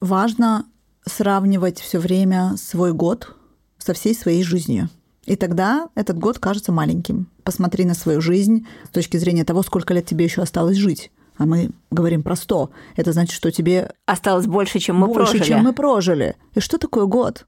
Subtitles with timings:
[0.00, 0.64] важно
[1.04, 3.34] сравнивать все время свой год
[3.78, 4.88] со всей своей жизнью.
[5.24, 7.28] И тогда этот год кажется маленьким.
[7.44, 11.12] Посмотри на свою жизнь с точки зрения того, сколько лет тебе еще осталось жить.
[11.36, 12.70] А мы говорим про 100.
[12.96, 15.42] Это значит, что тебе осталось больше, чем мы больше, прожили.
[15.44, 16.36] чем мы прожили.
[16.54, 17.46] И что такое год?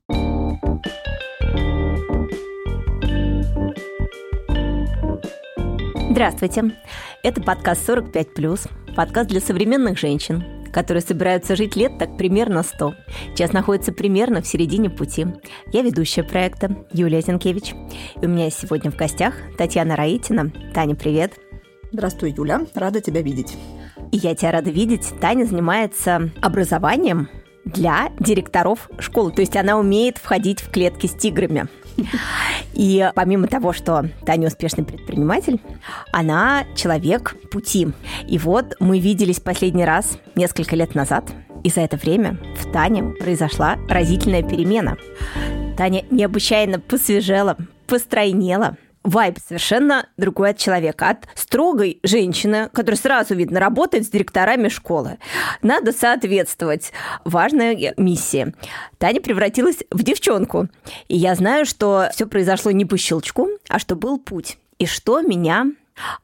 [6.11, 6.75] Здравствуйте.
[7.23, 12.95] Это подкаст 45+, подкаст для современных женщин, которые собираются жить лет так примерно 100.
[13.35, 15.27] Сейчас находится примерно в середине пути.
[15.73, 17.75] Я ведущая проекта Юлия Зинкевич.
[18.21, 20.51] И у меня сегодня в гостях Татьяна Раитина.
[20.75, 21.35] Таня, привет.
[21.93, 22.63] Здравствуй, Юля.
[22.75, 23.57] Рада тебя видеть.
[24.11, 25.13] И я тебя рада видеть.
[25.21, 27.29] Таня занимается образованием
[27.65, 29.33] для директоров школы.
[29.33, 31.69] То есть она умеет входить в клетки с тиграми.
[32.73, 35.61] И помимо того, что Таня успешный предприниматель,
[36.13, 37.89] она человек пути.
[38.29, 41.25] И вот мы виделись последний раз несколько лет назад,
[41.65, 44.97] и за это время в Тане произошла разительная перемена.
[45.77, 51.09] Таня необычайно посвежела, постройнела, вайб совершенно другой от человека.
[51.11, 55.19] От строгой женщины, которая сразу видно работает с директорами школы.
[55.63, 56.93] Надо соответствовать.
[57.25, 58.55] Важная миссия.
[58.99, 60.69] Таня превратилась в девчонку.
[61.09, 64.59] И я знаю, что все произошло не по щелчку, а что был путь.
[64.79, 65.67] И что меня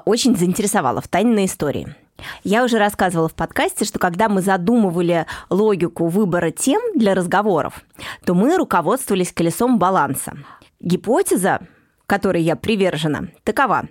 [0.05, 1.95] очень заинтересовало в Таниной истории.
[2.43, 7.83] Я уже рассказывала в подкасте, что когда мы задумывали логику выбора тем для разговоров,
[8.25, 10.37] то мы руководствовались колесом баланса.
[10.81, 11.61] Гипотеза
[12.09, 13.87] которой я привержена, такова.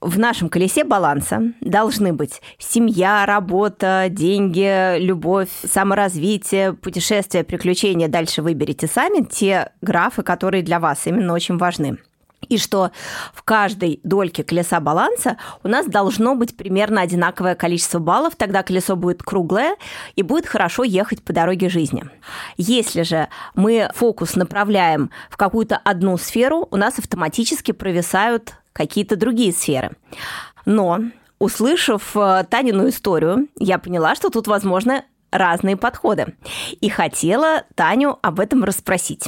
[0.00, 8.08] В нашем колесе баланса должны быть семья, работа, деньги, любовь, саморазвитие, путешествия, приключения.
[8.08, 11.98] Дальше выберите сами те графы, которые для вас именно очень важны
[12.48, 12.90] и что
[13.32, 18.96] в каждой дольке колеса баланса у нас должно быть примерно одинаковое количество баллов, тогда колесо
[18.96, 19.76] будет круглое
[20.16, 22.04] и будет хорошо ехать по дороге жизни.
[22.56, 29.52] Если же мы фокус направляем в какую-то одну сферу, у нас автоматически провисают какие-то другие
[29.52, 29.92] сферы.
[30.64, 31.00] Но
[31.38, 36.36] услышав э, Танину историю, я поняла, что тут возможно разные подходы.
[36.80, 39.24] И хотела Таню об этом расспросить.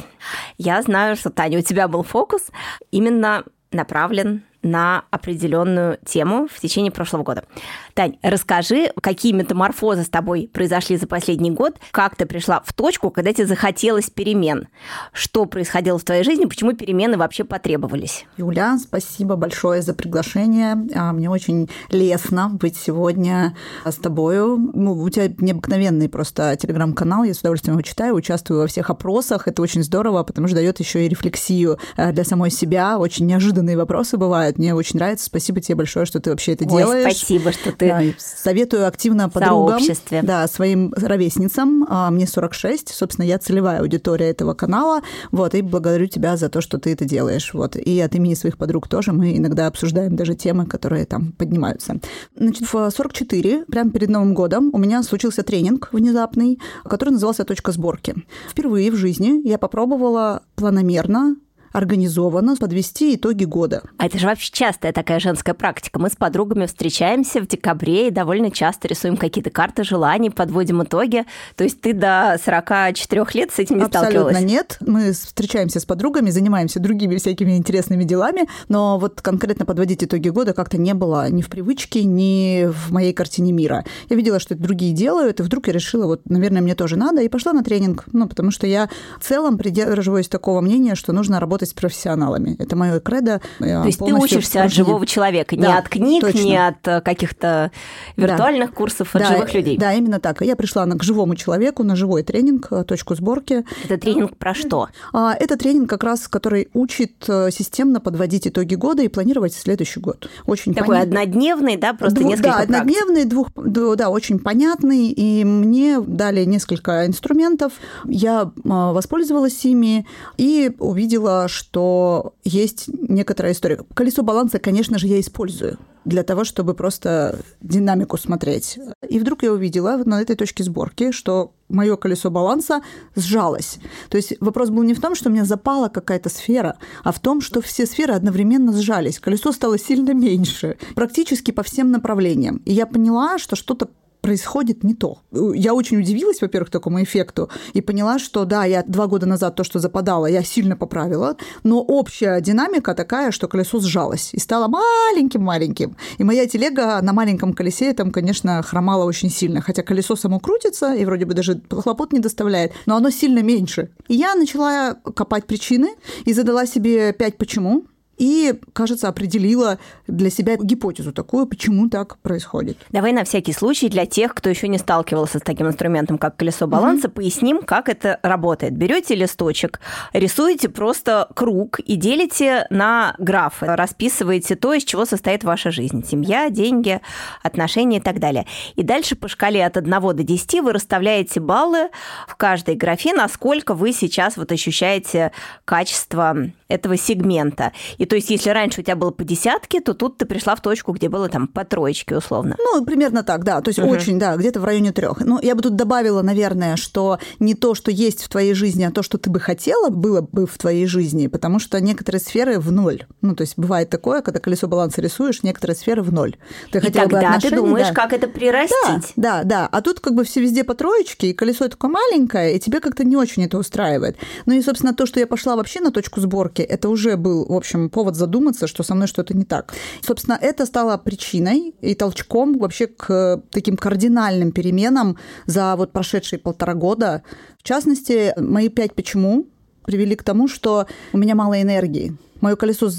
[0.57, 2.43] Я знаю, что, Таня, у тебя был фокус
[2.91, 7.45] именно направлен на определенную тему в течение прошлого года.
[7.95, 13.09] Тань, расскажи, какие метаморфозы с тобой произошли за последний год, как ты пришла в точку,
[13.09, 14.67] когда тебе захотелось перемен,
[15.13, 18.25] что происходило в твоей жизни, почему перемены вообще потребовались?
[18.35, 20.75] Юля, спасибо большое за приглашение.
[20.93, 24.57] А, мне очень лестно быть сегодня с тобою.
[24.73, 29.47] Ну, у тебя необыкновенный просто телеграм-канал, я с удовольствием его читаю, участвую во всех опросах.
[29.47, 32.99] Это очень здорово, потому что дает еще и рефлексию э, для самой себя.
[32.99, 34.57] Очень неожиданные вопросы бывают.
[34.57, 35.27] Мне очень нравится.
[35.27, 37.15] Спасибо тебе большое, что ты вообще это Ой, делаешь.
[37.15, 39.79] Спасибо, что ты да, Советую активно подругам,
[40.23, 41.85] да, своим ровесницам.
[41.89, 45.01] А, мне 46, собственно, я целевая аудитория этого канала.
[45.31, 47.53] Вот, и благодарю тебя за то, что ты это делаешь.
[47.53, 47.75] Вот.
[47.75, 51.99] И от имени своих подруг тоже мы иногда обсуждаем даже темы, которые там поднимаются.
[52.35, 57.71] Значит, в 44, прямо перед Новым годом, у меня случился тренинг внезапный, который назывался «Точка
[57.71, 58.15] сборки».
[58.49, 61.35] Впервые в жизни я попробовала планомерно
[61.75, 63.83] организованно подвести итоги года.
[63.97, 65.99] А это же вообще частая такая женская практика.
[65.99, 71.25] Мы с подругами встречаемся в декабре и довольно часто рисуем какие-то карты желаний, подводим итоги.
[71.57, 74.49] То есть ты до 44 лет с этим не Абсолютно сталкивалась?
[74.49, 74.77] нет.
[74.79, 80.53] Мы встречаемся с подругами, занимаемся другими всякими интересными делами, но вот конкретно подводить итоги года
[80.53, 83.83] как-то не было ни в привычке, ни в моей картине мира.
[84.09, 87.21] Я видела, что это другие делают, и вдруг я решила, вот, наверное, мне тоже надо,
[87.21, 88.05] и пошла на тренинг.
[88.13, 92.55] Ну, потому что я в целом придерживаюсь такого мнения, что нужно работать работать с профессионалами.
[92.59, 93.41] Это мое кредо.
[93.59, 96.39] То есть ты учишься от живого человека, да, не от книг, точно.
[96.39, 97.71] не от э, каких-то
[98.17, 98.75] виртуальных да.
[98.75, 99.77] курсов, от да, живых людей.
[99.77, 100.41] Да, именно так.
[100.41, 103.65] Я пришла на, к живому человеку, на живой тренинг, э, точку сборки.
[103.83, 104.89] Это тренинг про что?
[105.13, 109.99] А, это тренинг как раз, который учит э, системно подводить итоги года и планировать следующий
[109.99, 110.29] год.
[110.45, 111.07] Очень Такой понят...
[111.07, 112.75] однодневный, да, просто Двух, несколько Да, практик.
[112.75, 117.73] однодневный, двух, да, очень понятный, и мне дали несколько инструментов.
[118.05, 120.05] Я воспользовалась ими
[120.37, 123.79] и увидела, что есть некоторая история.
[123.93, 128.77] Колесо баланса, конечно же, я использую для того, чтобы просто динамику смотреть.
[129.09, 132.81] И вдруг я увидела на этой точке сборки, что мое колесо баланса
[133.15, 133.79] сжалось.
[134.09, 137.19] То есть вопрос был не в том, что у меня запала какая-то сфера, а в
[137.19, 139.19] том, что все сферы одновременно сжались.
[139.19, 142.57] Колесо стало сильно меньше, практически по всем направлениям.
[142.65, 143.89] И я поняла, что что-то
[144.25, 145.19] происходит не то.
[145.53, 149.63] Я очень удивилась, во-первых, такому эффекту и поняла, что да, я два года назад то,
[149.63, 155.95] что западало, я сильно поправила, но общая динамика такая, что колесо сжалось и стало маленьким-маленьким.
[156.17, 160.95] И моя телега на маленьком колесе там, конечно, хромала очень сильно, хотя колесо само крутится
[160.95, 163.89] и вроде бы даже хлопот не доставляет, но оно сильно меньше.
[164.07, 165.89] И я начала копать причины
[166.25, 167.85] и задала себе пять почему
[168.17, 172.77] и, кажется, определила для себя гипотезу такую, почему так происходит.
[172.89, 176.67] Давай на всякий случай для тех, кто еще не сталкивался с таким инструментом, как колесо
[176.67, 177.11] баланса, mm-hmm.
[177.11, 178.73] поясним, как это работает.
[178.73, 179.79] Берете листочек,
[180.13, 186.49] рисуете просто круг и делите на графы, расписываете то, из чего состоит ваша жизнь: семья,
[186.49, 187.01] деньги,
[187.43, 188.45] отношения и так далее.
[188.75, 191.89] И дальше по шкале от 1 до 10 вы расставляете баллы
[192.27, 195.31] в каждой графе, насколько вы сейчас вот ощущаете
[195.65, 196.35] качество
[196.67, 197.71] этого сегмента.
[197.97, 200.61] И то есть, если раньше у тебя было по десятке, то тут ты пришла в
[200.61, 202.55] точку, где было там по троечке условно.
[202.57, 203.61] Ну, примерно так, да.
[203.61, 203.89] То есть угу.
[203.89, 205.19] очень, да, где-то в районе трех.
[205.19, 208.91] Ну, я бы тут добавила, наверное, что не то, что есть в твоей жизни, а
[208.91, 212.71] то, что ты бы хотела, было бы в твоей жизни, потому что некоторые сферы в
[212.71, 213.05] ноль.
[213.21, 216.35] Ну, то есть бывает такое, когда колесо баланса рисуешь, некоторые сферы в ноль.
[216.71, 217.93] Ты и тогда ты думаешь, да.
[217.93, 219.13] как это прирастить.
[219.15, 219.69] Да, да, да.
[219.71, 223.03] А тут как бы все везде по троечке, и колесо такое маленькое, и тебе как-то
[223.03, 224.17] не очень это устраивает.
[224.45, 227.45] Ну и, собственно, то, что я пошла вообще на точку сборки, рамки, это уже был,
[227.45, 229.73] в общем, повод задуматься, что со мной что-то не так.
[230.01, 236.73] Собственно, это стало причиной и толчком вообще к таким кардинальным переменам за вот прошедшие полтора
[236.73, 237.21] года.
[237.59, 239.45] В частности, мои пять «почему»
[239.85, 242.15] привели к тому, что у меня мало энергии.
[242.41, 242.89] Мое колесо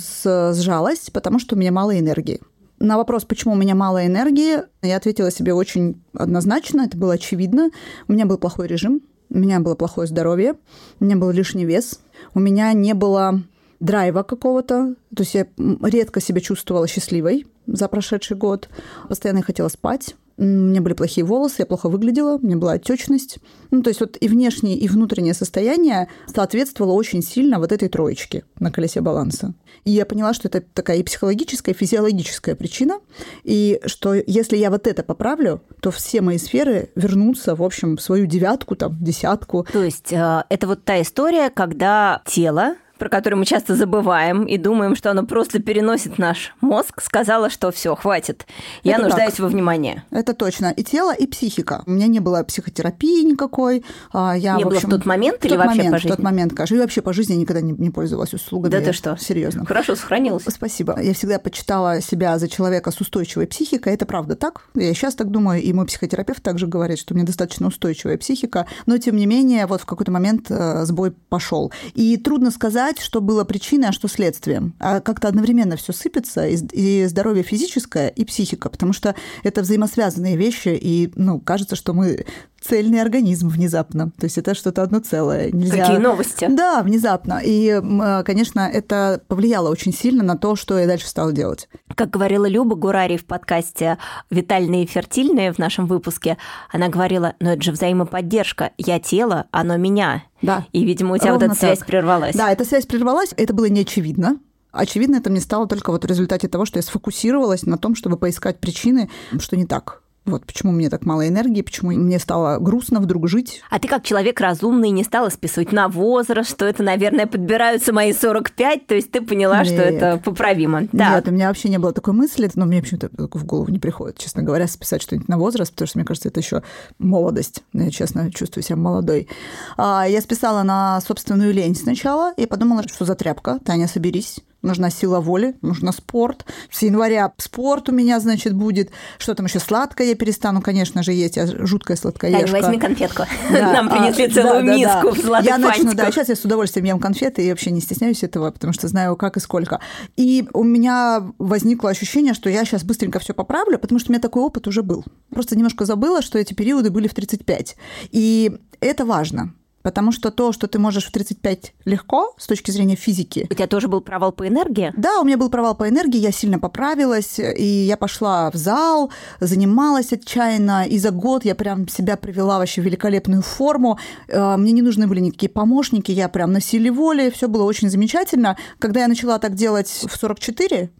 [0.52, 2.40] сжалось, потому что у меня мало энергии.
[2.78, 7.70] На вопрос, почему у меня мало энергии, я ответила себе очень однозначно, это было очевидно.
[8.06, 9.00] У меня был плохой режим,
[9.30, 10.54] у меня было плохое здоровье,
[11.00, 12.00] у меня был лишний вес,
[12.34, 13.42] у меня не было
[13.80, 14.94] драйва какого-то.
[15.14, 15.46] То есть я
[15.82, 18.68] редко себя чувствовала счастливой за прошедший год.
[19.08, 20.16] Постоянно хотела спать.
[20.38, 23.38] У меня были плохие волосы, я плохо выглядела, у меня была отечность.
[23.70, 28.44] Ну, то есть вот и внешнее, и внутреннее состояние соответствовало очень сильно вот этой троечке
[28.58, 29.54] на колесе баланса.
[29.84, 33.00] И я поняла, что это такая и психологическая, и физиологическая причина,
[33.44, 38.02] и что если я вот это поправлю, то все мои сферы вернутся, в общем, в
[38.02, 39.66] свою девятку, там, десятку.
[39.72, 44.58] То есть э, это вот та история, когда тело про которую мы часто забываем и
[44.58, 48.46] думаем, что оно просто переносит наш мозг, сказала, что все, хватит,
[48.82, 49.40] я Это нуждаюсь так.
[49.40, 50.02] во внимании.
[50.10, 50.72] Это точно.
[50.76, 51.82] И тело, и психика.
[51.86, 53.84] У меня не было психотерапии никакой.
[54.12, 55.98] А, я, не в общем, было в тот момент в или тот вообще момент, по
[55.98, 56.12] жизни?
[56.12, 56.74] В тот момент, конечно.
[56.74, 58.70] И вообще по жизни никогда не, не пользовалась услугами.
[58.70, 59.16] Да ты что?
[59.16, 59.66] Серьезно.
[59.66, 60.44] Хорошо сохранилась.
[60.48, 61.00] Спасибо.
[61.00, 63.94] Я всегда почитала себя за человека с устойчивой психикой.
[63.94, 64.62] Это правда так.
[64.74, 68.66] Я сейчас так думаю, и мой психотерапевт также говорит, что у меня достаточно устойчивая психика.
[68.86, 71.72] Но, тем не менее, вот в какой-то момент э, сбой пошел.
[71.94, 74.74] И трудно сказать, что было причиной, а что следствием.
[74.78, 80.68] А как-то одновременно все сыпется, и здоровье физическое, и психика, потому что это взаимосвязанные вещи,
[80.80, 82.24] и ну, кажется, что мы
[82.66, 84.10] цельный организм внезапно.
[84.18, 85.50] То есть это что-то одно целое.
[85.50, 85.84] Нельзя...
[85.84, 86.46] Какие новости?
[86.48, 87.40] Да, внезапно.
[87.44, 87.80] И,
[88.24, 91.68] конечно, это повлияло очень сильно на то, что я дальше стала делать.
[91.94, 93.98] Как говорила Люба Гурари в подкасте
[94.30, 96.36] «Витальные и фертильные» в нашем выпуске,
[96.72, 98.72] она говорила, ну это же взаимоподдержка.
[98.78, 100.24] Я тело, оно меня.
[100.42, 100.66] Да.
[100.72, 101.76] И, видимо, у тебя Ровно вот эта так.
[101.76, 102.34] связь прервалась.
[102.34, 103.32] Да, эта связь прервалась.
[103.36, 104.38] Это было не очевидно.
[104.72, 108.18] Очевидно, это мне стало только вот в результате того, что я сфокусировалась на том, чтобы
[108.18, 109.08] поискать причины,
[109.38, 110.02] что не так.
[110.26, 113.62] Вот почему мне так мало энергии, почему мне стало грустно вдруг жить.
[113.70, 118.12] А ты как человек разумный не стала списывать на возраст, что это, наверное, подбираются мои
[118.12, 119.68] 45, то есть ты поняла, Нет.
[119.68, 120.88] что это поправимо.
[120.92, 121.14] Да.
[121.14, 124.18] Нет, у меня вообще не было такой мысли, но мне почему-то в голову не приходит,
[124.18, 126.62] честно говоря, списать что-нибудь на возраст, потому что, мне кажется, это еще
[126.98, 127.62] молодость.
[127.72, 129.28] Я, честно, чувствую себя молодой.
[129.76, 134.90] А, я списала на собственную лень сначала и подумала, что за тряпка, Таня, соберись нужна
[134.90, 136.44] сила воли, нужно спорт.
[136.70, 138.90] С января спорт у меня, значит, будет.
[139.18, 141.36] Что там еще сладкое я перестану, конечно же, есть.
[141.36, 142.46] Я жуткая сладкоежка.
[142.46, 143.22] Так, возьми конфетку.
[143.50, 143.72] Да.
[143.82, 145.40] Нам принесли а, целую да, миску да, да.
[145.40, 148.72] Я начну, да, сейчас я с удовольствием ем конфеты и вообще не стесняюсь этого, потому
[148.72, 149.80] что знаю, как и сколько.
[150.16, 154.20] И у меня возникло ощущение, что я сейчас быстренько все поправлю, потому что у меня
[154.20, 155.04] такой опыт уже был.
[155.30, 157.76] Просто немножко забыла, что эти периоды были в 35.
[158.10, 159.54] И это важно.
[159.86, 163.46] Потому что то, что ты можешь в 35 легко с точки зрения физики...
[163.48, 164.92] У тебя тоже был провал по энергии?
[164.96, 169.12] Да, у меня был провал по энергии, я сильно поправилась, и я пошла в зал,
[169.38, 173.96] занималась отчаянно, и за год я прям себя привела вообще в великолепную форму.
[174.26, 177.88] Э, мне не нужны были никакие помощники, я прям на силе воли, все было очень
[177.88, 178.56] замечательно.
[178.80, 180.90] Когда я начала так делать в 44,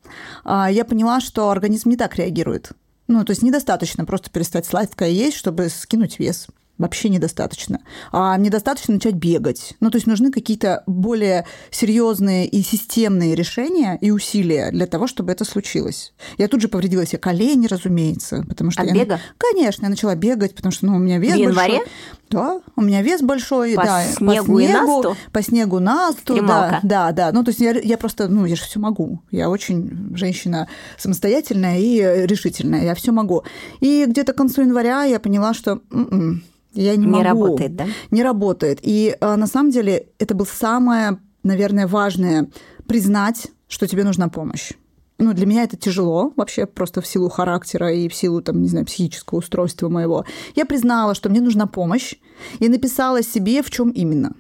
[0.45, 2.71] э, я поняла, что организм не так реагирует.
[3.09, 6.47] Ну, то есть недостаточно просто перестать сладкое есть, чтобы скинуть вес.
[6.79, 7.81] Вообще недостаточно.
[8.13, 9.75] А недостаточно начать бегать.
[9.81, 15.33] Ну, то есть нужны какие-то более серьезные и системные решения и усилия для того, чтобы
[15.33, 16.13] это случилось.
[16.39, 18.95] Я тут же повредила себе колени, разумеется, потому что От я...
[18.95, 19.21] бега?
[19.39, 21.73] Конечно, я начала бегать, потому что ну, у меня вес В январе?
[21.79, 21.93] большой.
[22.29, 25.17] Да, у меня вес большой, По да, снегу по и снегу, насту?
[25.33, 26.81] по снегу насту, да, Экстремалка.
[26.83, 27.33] да, да.
[27.33, 29.21] Ну, то есть я, я просто, ну, я же все могу.
[29.31, 30.67] Я очень женщина
[30.99, 33.45] самостоятельная и решительная, я все могу.
[33.81, 36.43] И где-то к концу января я поняла, что м-м,
[36.77, 37.23] я не, Не могу.
[37.25, 37.87] работает, да?
[38.11, 38.79] Не работает.
[38.83, 42.49] И а, на самом деле это было самое, наверное, важное
[42.87, 44.73] признать, что тебе нужна помощь.
[45.19, 48.69] Ну, для меня это тяжело, вообще просто в силу характера и в силу, там, не
[48.69, 50.25] знаю, психического устройства моего.
[50.55, 52.15] Я признала, что мне нужна помощь,
[52.59, 54.35] и написала себе, в чем именно.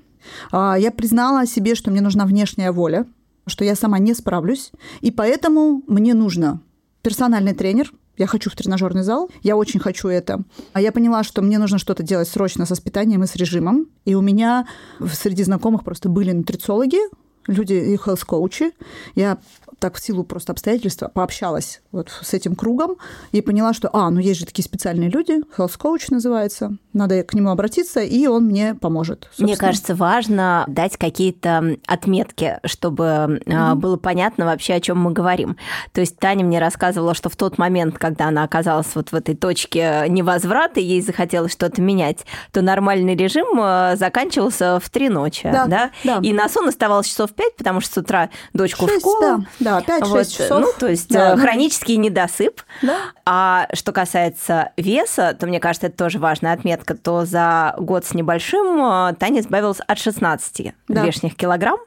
[0.52, 3.07] А, Я признала себе, что мне нужна внешняя воля,
[3.47, 6.61] что я сама не справлюсь, и поэтому мне нужно
[7.00, 10.42] персональный тренер, я хочу в тренажерный зал, я очень хочу это.
[10.73, 13.88] А я поняла, что мне нужно что-то делать срочно с воспитанием и с режимом.
[14.04, 14.66] И у меня
[15.12, 16.99] среди знакомых просто были нутрициологи,
[17.47, 18.73] люди и health-коучи.
[19.15, 19.38] Я
[19.79, 22.97] так в силу просто обстоятельства пообщалась вот с этим кругом
[23.33, 27.35] и поняла, что, а, ну есть же такие специальные люди, health coach называется, надо к
[27.35, 29.29] нему обратиться, и он мне поможет.
[29.38, 29.69] Мне собственно.
[29.69, 33.05] кажется, важно дать какие-то отметки, чтобы
[33.45, 33.75] mm-hmm.
[33.75, 35.57] было понятно вообще, о чем мы говорим.
[35.93, 39.37] То есть Таня мне рассказывала, что в тот момент, когда она оказалась вот в этой
[39.37, 45.67] точке невозврата, ей захотелось что-то менять, то нормальный режим э, заканчивался в три ночи, Да,
[45.67, 45.91] да?
[46.03, 46.19] да.
[46.23, 49.45] И на сон оставалось часов пять, потому что с утра дочку в Шесть, школу.
[49.61, 50.61] да, да, 5-6 Вот, часов.
[50.61, 52.62] Ну, то есть Да, э, ну, хронический недосып.
[52.83, 52.97] Да.
[53.25, 58.14] А что касается веса, то мне кажется, это тоже важная отметка, то за год с
[58.14, 61.05] небольшим э, Таня избавилась от 16 Да.
[61.05, 61.78] лишних килограмм.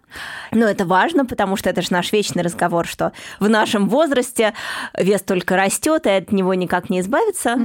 [0.52, 4.54] Но это важно, потому что это же наш вечный разговор, что в нашем возрасте
[4.98, 7.58] вес только растет, и от него никак не избавиться.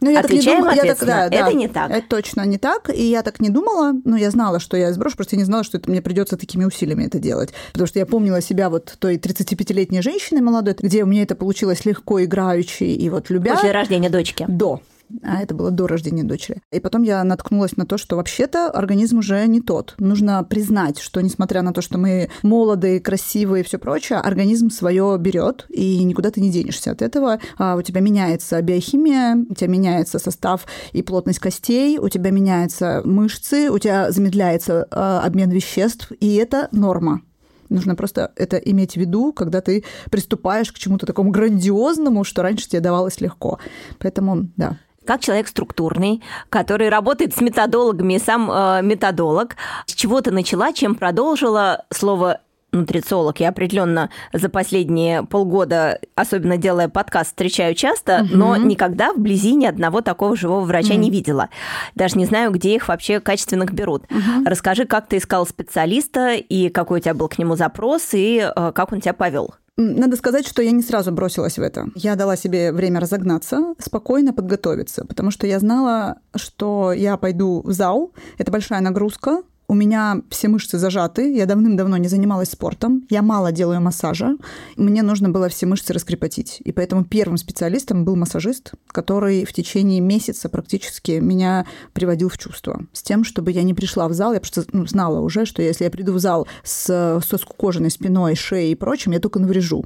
[0.00, 0.86] Ну, я Отвечаем так не думала.
[0.86, 1.48] Я так, да, да.
[1.48, 1.90] Это не так.
[1.90, 2.90] Это точно не так.
[2.94, 3.94] И я так не думала.
[4.04, 6.64] Но я знала, что я сброшу, просто я не знала, что это мне придется такими
[6.64, 7.52] усилиями это делать.
[7.72, 11.84] Потому что я помнила себя вот той 35-летней женщиной молодой, где у меня это получилось
[11.84, 13.54] легко играючи и вот любя.
[13.54, 14.44] После рождения дочки.
[14.48, 14.80] До.
[15.22, 16.62] А это было до рождения дочери.
[16.72, 19.94] И потом я наткнулась на то, что вообще-то организм уже не тот.
[19.98, 25.16] Нужно признать, что несмотря на то, что мы молодые, красивые и все прочее, организм свое
[25.18, 27.40] берет, и никуда ты не денешься от этого.
[27.58, 33.02] А У тебя меняется биохимия, у тебя меняется состав и плотность костей, у тебя меняются
[33.04, 37.22] мышцы, у тебя замедляется а, обмен веществ, и это норма.
[37.68, 42.68] Нужно просто это иметь в виду, когда ты приступаешь к чему-то такому грандиозному, что раньше
[42.68, 43.58] тебе давалось легко.
[43.98, 44.78] Поэтому, да.
[45.08, 50.74] Как человек структурный, который работает с методологами и сам э, методолог, с чего ты начала,
[50.74, 52.40] чем продолжила слово
[52.72, 53.40] нутрициолог.
[53.40, 58.38] Я определенно за последние полгода, особенно делая подкаст, встречаю часто, Мгм.
[58.38, 61.00] но никогда вблизи ни одного такого живого врача Мгм.
[61.00, 61.48] не видела.
[61.94, 64.04] Даже не знаю, где их вообще качественных берут.
[64.10, 64.44] Мгм.
[64.46, 68.72] Расскажи, как ты искал специалиста, и какой у тебя был к нему запрос, и э,
[68.74, 69.54] как он тебя повел.
[69.80, 71.86] Надо сказать, что я не сразу бросилась в это.
[71.94, 77.70] Я дала себе время разогнаться, спокойно подготовиться, потому что я знала, что я пойду в
[77.70, 78.12] зал.
[78.38, 79.42] Это большая нагрузка.
[79.70, 84.38] У меня все мышцы зажаты, я давным-давно не занималась спортом, я мало делаю массажа,
[84.76, 86.62] мне нужно было все мышцы раскрепотить.
[86.64, 92.80] И поэтому первым специалистом был массажист, который в течение месяца практически меня приводил в чувство.
[92.94, 95.84] С тем, чтобы я не пришла в зал, я просто ну, знала уже, что если
[95.84, 99.84] я приду в зал с, со скукоженной спиной, шеей и прочим, я только наврежу.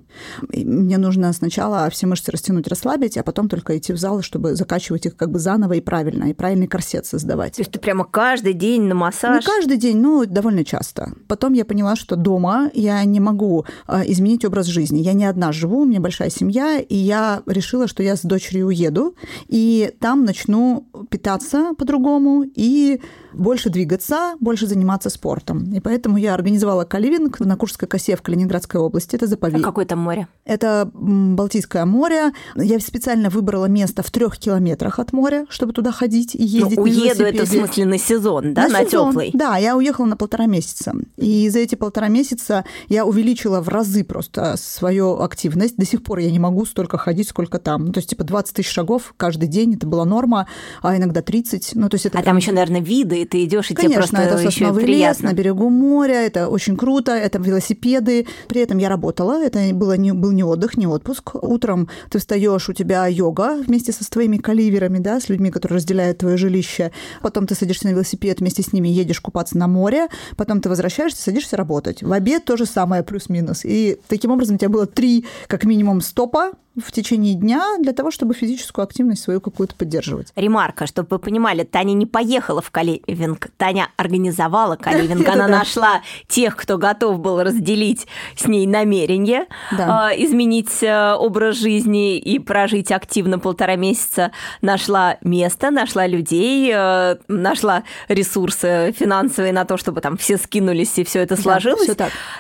[0.53, 4.55] И мне нужно сначала все мышцы растянуть, расслабить, а потом только идти в зал, чтобы
[4.55, 7.57] закачивать их как бы заново и правильно, и правильный корсет создавать.
[7.57, 9.45] То есть ты прямо каждый день на Не массаж?
[9.73, 11.13] Каждый день, но довольно часто.
[11.29, 15.01] Потом я поняла, что дома я не могу а, изменить образ жизни.
[15.01, 18.67] Я не одна живу, у меня большая семья, и я решила, что я с дочерью
[18.67, 19.15] уеду,
[19.49, 23.01] и там начну питаться по-другому и
[23.33, 25.73] больше двигаться, больше заниматься спортом.
[25.73, 29.17] И поэтому я организовала каливинг на Куршской косе в Калининградской области.
[29.17, 29.65] Это А заповедник.
[29.65, 30.29] какое там море?
[30.45, 32.33] Это Балтийское море.
[32.57, 36.85] Я специально выбрала место в трех километрах от моря, чтобы туда ходить и ездить Ну,
[36.87, 37.59] на уеду это в велосипеде.
[37.59, 39.11] смысле на сезон, да, На на, сезон.
[39.11, 39.31] теплый.
[39.35, 40.93] Да, я уехала на полтора месяца.
[41.17, 45.77] И за эти полтора месяца я увеличила в разы просто свою активность.
[45.77, 47.87] До сих пор я не могу столько ходить, сколько там.
[47.87, 50.47] Ну, то есть, типа, 20 тысяч шагов каждый день, это была норма,
[50.83, 51.73] а иногда 30.
[51.75, 53.99] Ну, то есть, это А там еще, наверное, виды, и ты идешь, и Конечно, тебе
[53.99, 55.31] просто это сосновый лес приятно.
[55.31, 58.27] на берегу моря, это очень круто, это велосипеды.
[58.49, 61.35] При этом я работала, это было не, был не отдых, не отпуск.
[61.35, 66.19] Утром ты встаешь, у тебя йога вместе со своими каливерами, да, с людьми, которые разделяют
[66.19, 66.93] твое жилище.
[67.23, 71.23] Потом ты садишься на велосипед, вместе с ними едешь купаться на море, потом ты возвращаешься,
[71.23, 72.03] садишься работать.
[72.03, 73.65] В обед то же самое, плюс-минус.
[73.65, 78.11] И таким образом у тебя было три, как минимум, стопа, в течение дня для того,
[78.11, 80.33] чтобы физическую активность свою какую-то поддерживать.
[80.37, 86.57] Ремарка, чтобы вы понимали, Таня не поехала в каливинг, Таня организовала каливинг, она нашла тех,
[86.57, 89.47] кто готов был разделить с ней намерение,
[89.79, 97.17] а, изменить э, образ жизни и прожить активно полтора месяца, нашла место, нашла людей, э,
[97.29, 101.89] нашла ресурсы финансовые на то, чтобы там все скинулись и все это сложилось.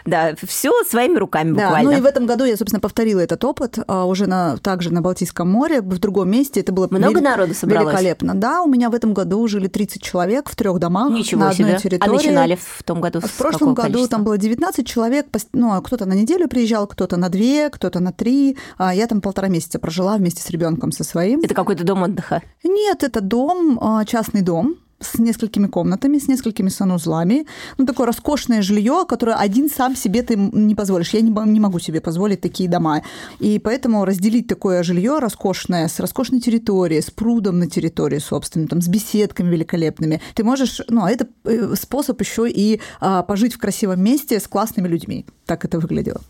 [0.07, 1.91] Да, все своими руками буквально.
[1.91, 3.79] Да, ну и в этом году я, собственно, повторила этот опыт.
[3.87, 6.61] А, уже на, также на Балтийском море, в другом месте.
[6.61, 7.93] Это было много вели- народу собралось.
[7.93, 8.35] Великолепно.
[8.35, 11.71] Да, у меня в этом году жили 30 человек в трех домах Ничего на одной
[11.71, 11.79] себе.
[11.79, 12.11] территории.
[12.11, 13.21] А начинали в том году?
[13.21, 14.09] В прошлом году количества?
[14.17, 15.27] там было 19 человек.
[15.53, 18.57] Ну, а кто-то на неделю приезжал, кто-то на две, кто-то на три.
[18.79, 21.41] А я там полтора месяца прожила вместе с ребенком со своим.
[21.41, 22.43] Это какой-то дом отдыха?
[22.65, 27.47] Нет, это дом, а, частный дом с несколькими комнатами, с несколькими санузлами.
[27.79, 31.11] Ну, такое роскошное жилье, которое один сам себе ты не позволишь.
[31.11, 33.03] Я не, не могу себе позволить такие дома.
[33.41, 38.81] И поэтому разделить такое жилье роскошное, с роскошной территорией, с прудом на территории, собственно, там,
[38.81, 43.59] с беседками великолепными, ты можешь, ну, а это э, способ еще и а, пожить в
[43.59, 45.27] красивом месте с классными людьми.
[45.47, 46.21] Так это выглядело.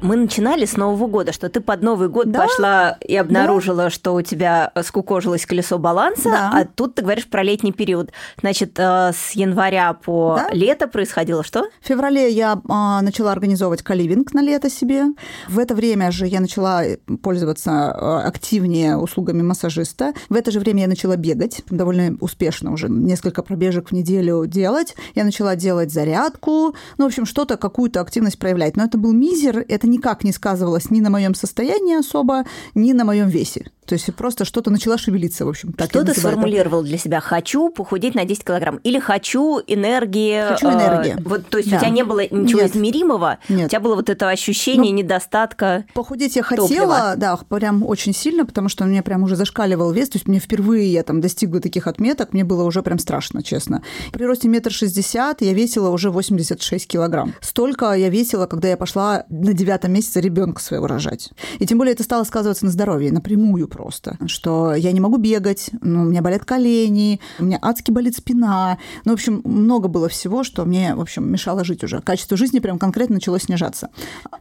[0.00, 2.42] Мы начинали с Нового года, что ты под Новый год да?
[2.42, 3.90] пошла и обнаружила, да.
[3.90, 6.50] что у тебя скукожилось колесо баланса, да.
[6.54, 8.12] а тут ты говоришь про летний период.
[8.40, 10.54] Значит, э, с января по да?
[10.54, 11.66] лето происходило что?
[11.80, 15.04] В феврале я а, начала организовывать каливинг на лето себе.
[15.48, 16.82] В это время же я начала
[17.20, 20.12] пользоваться э, активнее услугами массажиста.
[20.28, 24.94] В это же время я начала бегать, довольно успешно уже, несколько пробежек в неделю делать.
[25.16, 28.76] Я начала делать зарядку, ну, в общем, что-то, какую-то активность проявлять.
[28.76, 33.04] Но это был мизер, это никак не сказывалось ни на моем состоянии особо, ни на
[33.04, 33.70] моем весе.
[33.88, 35.72] То есть просто что-то начала шевелиться, в общем.
[35.72, 37.20] Так Что ты сформулировал для себя?
[37.20, 38.76] Хочу похудеть на 10 килограмм.
[38.84, 40.46] Или хочу энергии.
[40.46, 41.14] Хочу энергии.
[41.18, 41.78] Э, вот, то есть да.
[41.78, 42.76] у тебя не было ничего Нет.
[42.76, 43.66] измеримого, Нет.
[43.66, 46.66] у тебя было вот это ощущение ну, недостатка Похудеть я топлива.
[46.66, 50.10] хотела, да, прям очень сильно, потому что у меня прям уже зашкаливал вес.
[50.10, 53.82] То есть мне впервые я там достигла таких отметок, мне было уже прям страшно, честно.
[54.12, 57.32] При росте метр шестьдесят я весила уже 86 килограмм.
[57.40, 61.30] Столько я весила, когда я пошла на девятом месяце ребенка своего рожать.
[61.58, 65.70] И тем более это стало сказываться на здоровье, напрямую просто, что я не могу бегать,
[65.80, 68.78] ну, у меня болят колени, у меня адски болит спина.
[69.04, 72.00] Ну, в общем, много было всего, что мне, в общем, мешало жить уже.
[72.00, 73.90] Качество жизни прям конкретно начало снижаться.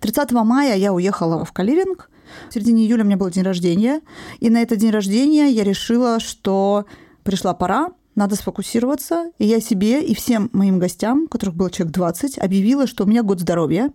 [0.02, 2.10] 30 мая я уехала в Каливинг,
[2.50, 4.02] в середине июля у меня был день рождения,
[4.40, 6.86] и на этот день рождения я решила, что
[7.24, 9.32] пришла пора, надо сфокусироваться.
[9.38, 13.22] И я себе и всем моим гостям, которых было человек 20, объявила, что у меня
[13.24, 13.92] год здоровья,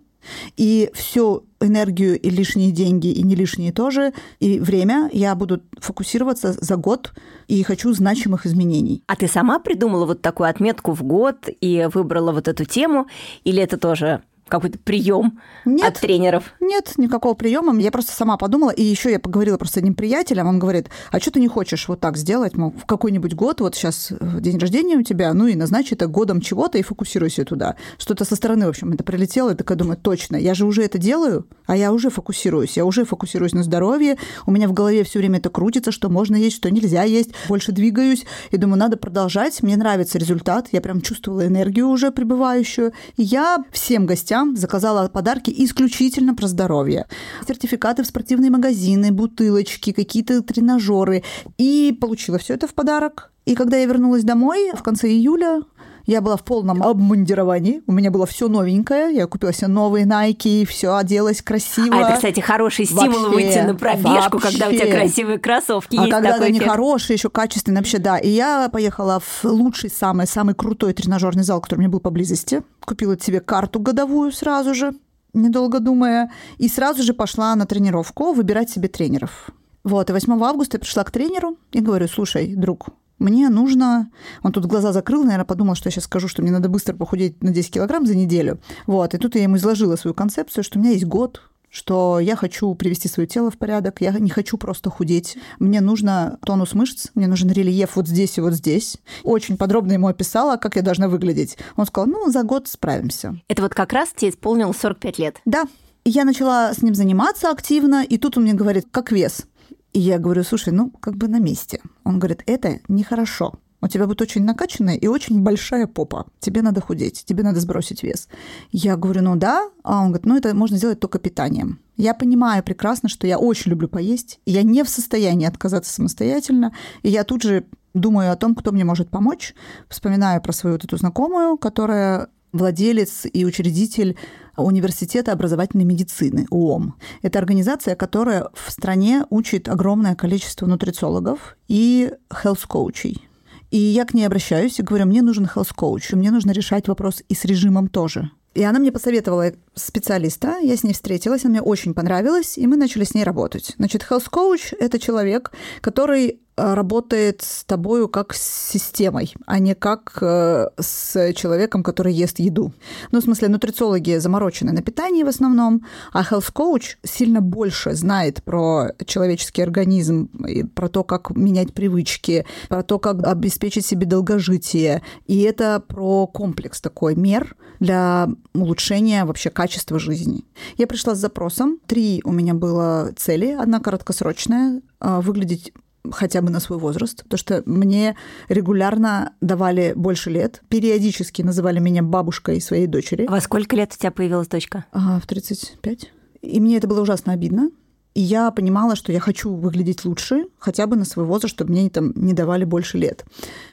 [0.57, 6.53] и всю энергию и лишние деньги, и не лишние тоже, и время я буду фокусироваться
[6.53, 7.13] за год
[7.47, 9.03] и хочу значимых изменений.
[9.07, 13.07] А ты сама придумала вот такую отметку в год и выбрала вот эту тему,
[13.43, 16.53] или это тоже какой-то прием от тренеров?
[16.59, 17.75] Нет, никакого приема.
[17.79, 21.19] Я просто сама подумала, и еще я поговорила просто с одним приятелем, он говорит, а
[21.19, 24.59] что ты не хочешь вот так сделать, мол, в какой-нибудь год, вот сейчас э, день
[24.59, 27.77] рождения у тебя, ну и назначь это годом чего-то и фокусируйся туда.
[27.97, 30.99] Что-то со стороны, в общем, это прилетело, и такая думаю, точно, я же уже это
[30.99, 35.17] делаю, а я уже фокусируюсь, я уже фокусируюсь на здоровье, у меня в голове все
[35.17, 39.63] время это крутится, что можно есть, что нельзя есть, больше двигаюсь, и думаю, надо продолжать,
[39.63, 45.07] мне нравится результат, я прям чувствовала энергию уже пребывающую, и я всем гостям гостям заказала
[45.09, 47.05] подарки исключительно про здоровье.
[47.47, 51.23] Сертификаты в спортивные магазины, бутылочки, какие-то тренажеры.
[51.57, 53.31] И получила все это в подарок.
[53.45, 55.61] И когда я вернулась домой в конце июля,
[56.05, 57.81] я была в полном обмундировании.
[57.87, 59.15] У меня было все новенькое.
[59.15, 61.95] Я купила себе новые Nike, все оделась красиво.
[61.95, 64.51] А это, кстати, хороший стимул вообще, выйти на пробежку, вообще.
[64.51, 65.95] когда у тебя красивые кроссовки.
[65.95, 66.71] А есть когда они эффект.
[66.71, 68.17] хорошие, еще качественные, вообще, да.
[68.17, 72.61] И я поехала в лучший, самый, самый крутой тренажерный зал, который у меня был поблизости.
[72.81, 74.93] Купила себе карту годовую сразу же,
[75.33, 76.31] недолго думая.
[76.57, 79.49] И сразу же пошла на тренировку выбирать себе тренеров.
[79.83, 82.87] Вот, и 8 августа я пришла к тренеру и говорю, слушай, друг,
[83.23, 84.11] мне нужно...
[84.43, 87.41] Он тут глаза закрыл, наверное, подумал, что я сейчас скажу, что мне надо быстро похудеть
[87.41, 88.59] на 10 килограмм за неделю.
[88.85, 91.41] Вот, и тут я ему изложила свою концепцию, что у меня есть год,
[91.73, 95.37] что я хочу привести свое тело в порядок, я не хочу просто худеть.
[95.57, 98.97] Мне нужно тонус мышц, мне нужен рельеф вот здесь и вот здесь.
[99.23, 101.57] Очень подробно ему описала, как я должна выглядеть.
[101.75, 103.41] Он сказал, ну, за год справимся.
[103.47, 105.41] Это вот как раз тебе исполнилось 45 лет?
[105.45, 105.63] Да.
[106.05, 109.47] Я начала с ним заниматься активно, и тут он мне говорит, как вес.
[109.93, 111.81] И я говорю, слушай, ну, как бы на месте.
[112.03, 113.59] Он говорит, это нехорошо.
[113.83, 116.25] У тебя будет очень накачанная и очень большая попа.
[116.39, 118.29] Тебе надо худеть, тебе надо сбросить вес.
[118.71, 119.69] Я говорю, ну да.
[119.83, 121.79] А он говорит, ну это можно сделать только питанием.
[121.97, 126.73] Я понимаю прекрасно, что я очень люблю поесть, я не в состоянии отказаться самостоятельно.
[127.01, 129.53] И я тут же думаю о том, кто мне может помочь.
[129.89, 134.17] Вспоминаю про свою вот эту знакомую, которая владелец и учредитель
[134.55, 136.95] Университета образовательной медицины, УОМ.
[137.21, 143.27] Это организация, которая в стране учит огромное количество нутрициологов и health-коучей.
[143.71, 147.33] И я к ней обращаюсь и говорю, мне нужен health-коуч, мне нужно решать вопрос и
[147.33, 148.29] с режимом тоже.
[148.53, 152.75] И она мне посоветовала специалиста, я с ней встретилась, она мне очень понравилась, и мы
[152.75, 153.73] начали с ней работать.
[153.77, 160.17] Значит, health coach– это человек, который работает с тобою как с системой, а не как
[160.21, 162.73] э, с человеком, который ест еду.
[163.11, 168.43] Ну, в смысле, нутрициологи заморочены на питании в основном, а health coach сильно больше знает
[168.43, 170.29] про человеческий организм,
[170.75, 175.01] про то, как менять привычки, про то, как обеспечить себе долгожитие.
[175.25, 180.45] И это про комплекс такой мер для улучшения вообще качества жизни.
[180.77, 181.79] Я пришла с запросом.
[181.87, 183.51] Три у меня было цели.
[183.51, 185.73] Одна короткосрочная а,– выглядеть
[186.11, 188.15] хотя бы на свой возраст, потому что мне
[188.49, 193.25] регулярно давали больше лет, периодически называли меня бабушкой своей дочери.
[193.27, 194.85] Во сколько лет у тебя появилась дочка?
[194.91, 196.11] А, в 35.
[196.41, 197.69] И мне это было ужасно обидно.
[198.13, 201.89] И я понимала, что я хочу выглядеть лучше, хотя бы на свой возраст, чтобы мне
[201.89, 203.25] там не давали больше лет.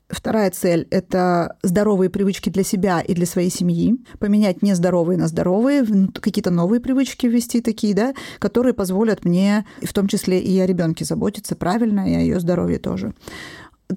[0.08, 3.98] Вторая цель– это здоровые привычки для себя и для своей семьи.
[4.18, 5.84] Поменять нездоровые на здоровые,
[6.20, 11.04] какие-то новые привычки ввести такие, да, которые позволят мне, в том числе и о ребенке
[11.04, 13.14] заботиться правильно, и о ее здоровье тоже.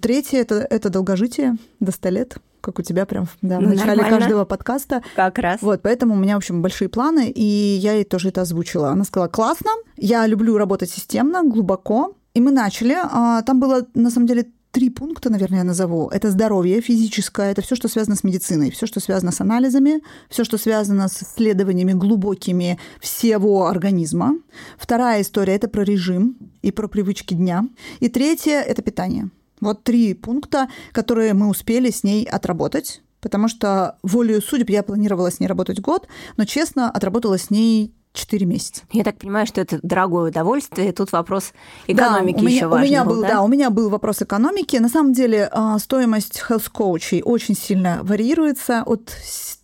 [0.01, 4.19] Третье это,– это долгожитие до 100 лет как у тебя прям да, в начале Нормально.
[4.19, 5.03] каждого подкаста.
[5.17, 5.61] Как раз.
[5.61, 8.89] Вот, поэтому у меня, в общем, большие планы, и я ей тоже это озвучила.
[8.89, 12.15] Она сказала, классно, я люблю работать системно, глубоко.
[12.33, 12.95] И мы начали.
[12.95, 16.07] А, там было, на самом деле, три пункта, наверное, я назову.
[16.07, 20.43] Это здоровье физическое, это все, что связано с медициной, все, что связано с анализами, все,
[20.43, 24.35] что связано с исследованиями глубокими всего организма.
[24.77, 27.67] Вторая история– это про режим и про привычки дня.
[27.99, 29.29] И третье– это питание.
[29.63, 35.31] Вот три пункта, которые мы успели с ней отработать потому что волею судеб я планировала
[35.31, 38.83] с ней работать год, но, честно, отработала с ней 4 месяца.
[38.91, 40.93] Я так понимаю, что это дорогое удовольствие.
[40.93, 41.51] Тут вопрос
[41.87, 42.87] экономики да, еще важный.
[42.87, 43.27] У меня был, был да?
[43.27, 44.77] да, у меня был вопрос экономики.
[44.77, 49.15] На самом деле а, стоимость health коучей очень сильно варьируется от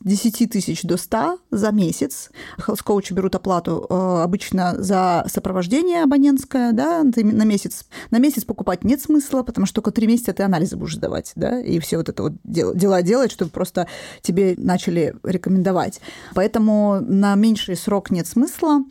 [0.02, 2.32] 10 тысяч до 100 за месяц.
[2.58, 7.86] Health коучи берут оплату а, обычно за сопровождение абонентское, да, на месяц.
[8.10, 11.62] На месяц покупать нет смысла, потому что только 3 месяца ты анализы будешь сдавать, да,
[11.62, 13.88] и все вот это вот дела делать, чтобы просто
[14.24, 16.02] тебе начали рекомендовать.
[16.34, 18.84] Поэтому на меньший срок нет смысла смысла.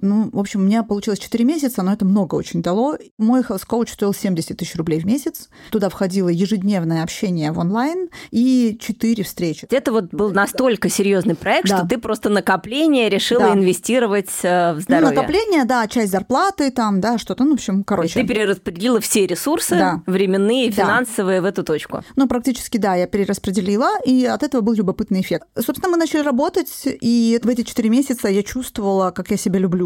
[0.00, 2.98] Ну, в общем, у меня получилось 4 месяца, но это много очень дало.
[3.18, 5.48] Мой health стоил 70 тысяч рублей в месяц.
[5.70, 9.66] Туда входило ежедневное общение в онлайн и 4 встречи.
[9.70, 11.78] Это вот был настолько серьезный проект, да.
[11.78, 13.54] что ты просто накопление решила да.
[13.54, 15.10] инвестировать э, в здоровье.
[15.10, 18.20] Ну, накопление, да, часть зарплаты там, да, что-то, ну, в общем, короче.
[18.20, 20.02] Ты перераспределила все ресурсы, да.
[20.06, 21.46] временные, финансовые, да.
[21.46, 22.02] в эту точку.
[22.16, 25.48] Ну, практически, да, я перераспределила, и от этого был любопытный эффект.
[25.56, 29.85] Собственно, мы начали работать, и в эти 4 месяца я чувствовала, как я себя люблю,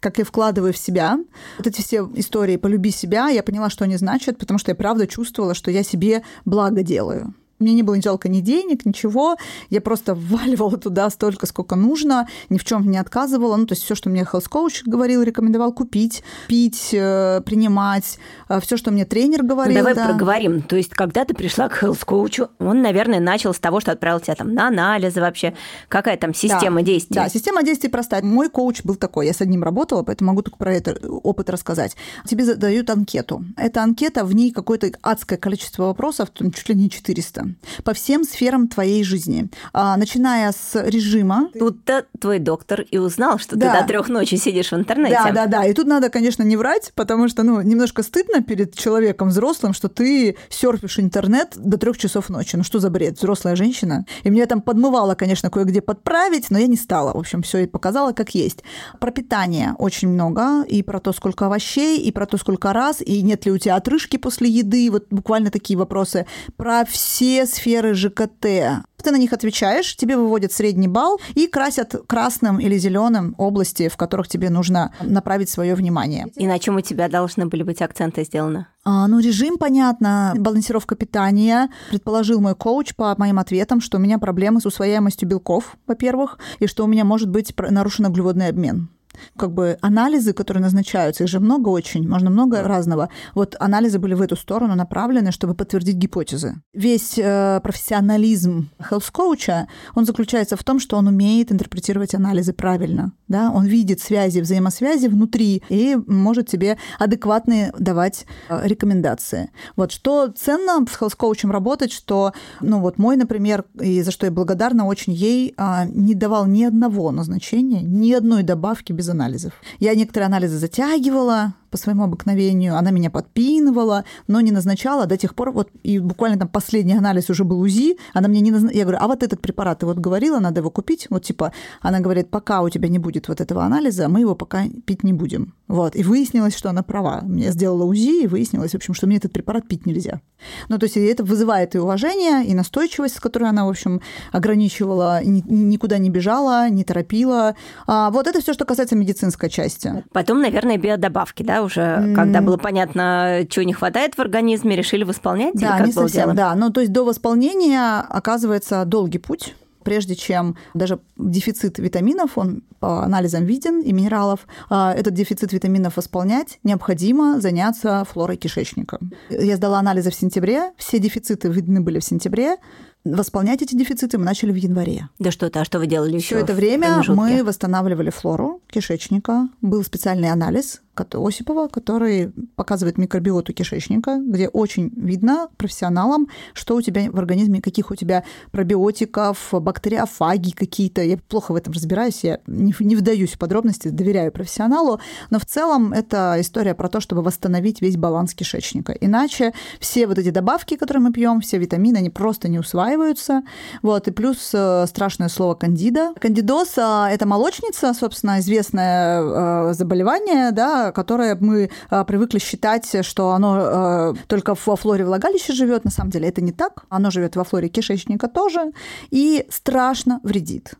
[0.00, 1.18] как я вкладываю в себя.
[1.56, 5.06] Вот эти все истории «полюби себя», я поняла, что они значат, потому что я правда
[5.06, 7.32] чувствовала, что я себе благо делаю.
[7.64, 9.36] Мне не было ни жалко ни денег, ничего.
[9.70, 13.56] Я просто вваливала туда столько, сколько нужно, ни в чем не отказывала.
[13.56, 18.18] Ну, то есть все, что мне health coach говорил, рекомендовал купить, пить, э, принимать,
[18.50, 19.74] э, все, что мне тренер ну, говорил.
[19.74, 20.06] Ну, давай да.
[20.06, 20.60] проговорим.
[20.62, 24.20] То есть, когда ты пришла к health coach, он, наверное, начал с того, что отправил
[24.20, 25.54] тебя там на анализы вообще.
[25.88, 27.14] Какая там система да, действий?
[27.14, 28.22] Да, система действий простая.
[28.22, 29.26] Мой коуч был такой.
[29.26, 31.96] Я с одним работала, поэтому могу только про это опыт рассказать.
[32.26, 33.42] Тебе задают анкету.
[33.56, 37.53] Эта анкета, в ней какое-то адское количество вопросов, чуть ли не 400
[37.84, 41.50] по всем сферам твоей жизни, а, начиная с режима.
[41.58, 43.72] Тут-то твой доктор и узнал, что да.
[43.72, 45.18] ты до трех ночи сидишь в интернете.
[45.24, 45.66] Да, да, да.
[45.66, 49.88] И тут надо, конечно, не врать, потому что, ну, немножко стыдно перед человеком взрослым, что
[49.88, 52.56] ты серфишь интернет до трех часов ночи.
[52.56, 53.18] Ну что за бред?
[53.18, 54.06] Взрослая женщина.
[54.22, 57.12] И меня там подмывало, конечно, кое-где подправить, но я не стала.
[57.12, 58.62] В общем, все и показала, как есть.
[59.00, 63.22] Про питание очень много, и про то, сколько овощей, и про то, сколько раз, и
[63.22, 66.26] нет ли у тебя отрыжки после еды, вот буквально такие вопросы.
[66.56, 68.84] Про все сферы ЖКТ.
[69.04, 73.98] Ты на них отвечаешь, тебе выводят средний балл и красят красным или зеленым области, в
[73.98, 76.28] которых тебе нужно направить свое внимание.
[76.36, 78.66] И на чем у тебя должны были быть акценты сделаны?
[78.82, 81.68] А, ну, режим, понятно, балансировка питания.
[81.90, 86.66] Предположил мой коуч по моим ответам, что у меня проблемы с усвояемостью белков, во-первых, и
[86.66, 88.88] что у меня может быть нарушен углеводный обмен.
[89.36, 93.08] Как бы анализы, которые назначаются, их же много очень, можно много разного.
[93.34, 96.56] Вот анализы были в эту сторону направлены, чтобы подтвердить гипотезы.
[96.72, 103.12] Весь э, профессионализм health коуча он заключается в том, что он умеет интерпретировать анализы правильно.
[103.28, 103.50] Да?
[103.50, 109.50] Он видит связи, взаимосвязи внутри и может тебе адекватные давать э, рекомендации.
[109.76, 114.26] Вот что ценно с health коучем работать, что, ну вот мой, например, и за что
[114.26, 119.52] я благодарна очень ей, а, не давал ни одного назначения, ни одной добавки без анализов.
[119.80, 122.76] Я некоторые анализы затягивала, по своему обыкновению.
[122.76, 127.30] Она меня подпинывала, но не назначала до тех пор, вот и буквально там последний анализ
[127.30, 128.78] уже был УЗИ, она мне не назначала.
[128.78, 131.08] Я говорю, а вот этот препарат ты вот говорила, надо его купить.
[131.10, 134.66] Вот типа, она говорит, пока у тебя не будет вот этого анализа, мы его пока
[134.86, 135.54] пить не будем.
[135.66, 135.96] Вот.
[135.96, 137.24] И выяснилось, что она права.
[137.26, 140.20] Я сделала УЗИ, и выяснилось, в общем, что мне этот препарат пить нельзя.
[140.68, 145.24] Ну, то есть это вызывает и уважение, и настойчивость, с которой она, в общем, ограничивала,
[145.24, 147.56] никуда не бежала, не торопила.
[147.88, 150.04] А вот это все, что касается медицинской части.
[150.12, 152.14] Потом, наверное, биодобавки, да, уже, mm.
[152.14, 155.54] когда было понятно, чего не хватает в организме, решили восполнять?
[155.54, 156.34] Да, не совсем, дело?
[156.34, 156.54] да.
[156.54, 163.04] Ну, то есть до восполнения оказывается долгий путь прежде чем даже дефицит витаминов, он по
[163.04, 168.98] анализам виден, и минералов, а, этот дефицит витаминов восполнять, необходимо заняться флорой кишечника.
[169.30, 172.56] Я сдала анализы в сентябре, все дефициты видны были в сентябре,
[173.04, 175.08] восполнять эти дефициты мы начали в январе.
[175.18, 176.26] Да что-то, а что вы делали еще?
[176.26, 179.48] Все это время мы восстанавливали флору кишечника.
[179.60, 180.80] Был специальный анализ
[181.14, 187.90] Осипова, который показывает микробиоту кишечника, где очень видно профессионалам, что у тебя в организме, каких
[187.90, 191.02] у тебя пробиотиков, бактериофаги какие-то.
[191.02, 195.92] Я плохо в этом разбираюсь, я не, вдаюсь в подробности, доверяю профессионалу, но в целом
[195.92, 198.92] это история про то, чтобы восстановить весь баланс кишечника.
[198.92, 203.42] Иначе все вот эти добавки, которые мы пьем, все витамины, они просто не усваиваются.
[203.82, 206.14] Вот, и плюс э, страшное слово кандида.
[206.20, 214.14] Кандидоз– это молочница, собственно, известное э, заболевание, да, которое мы э, привыкли считать, что оно
[214.26, 215.84] только во флоре влагалища живет.
[215.84, 216.84] На самом деле это не так.
[216.88, 218.72] Оно живет во флоре кишечника тоже
[219.10, 220.74] и страшно вредит.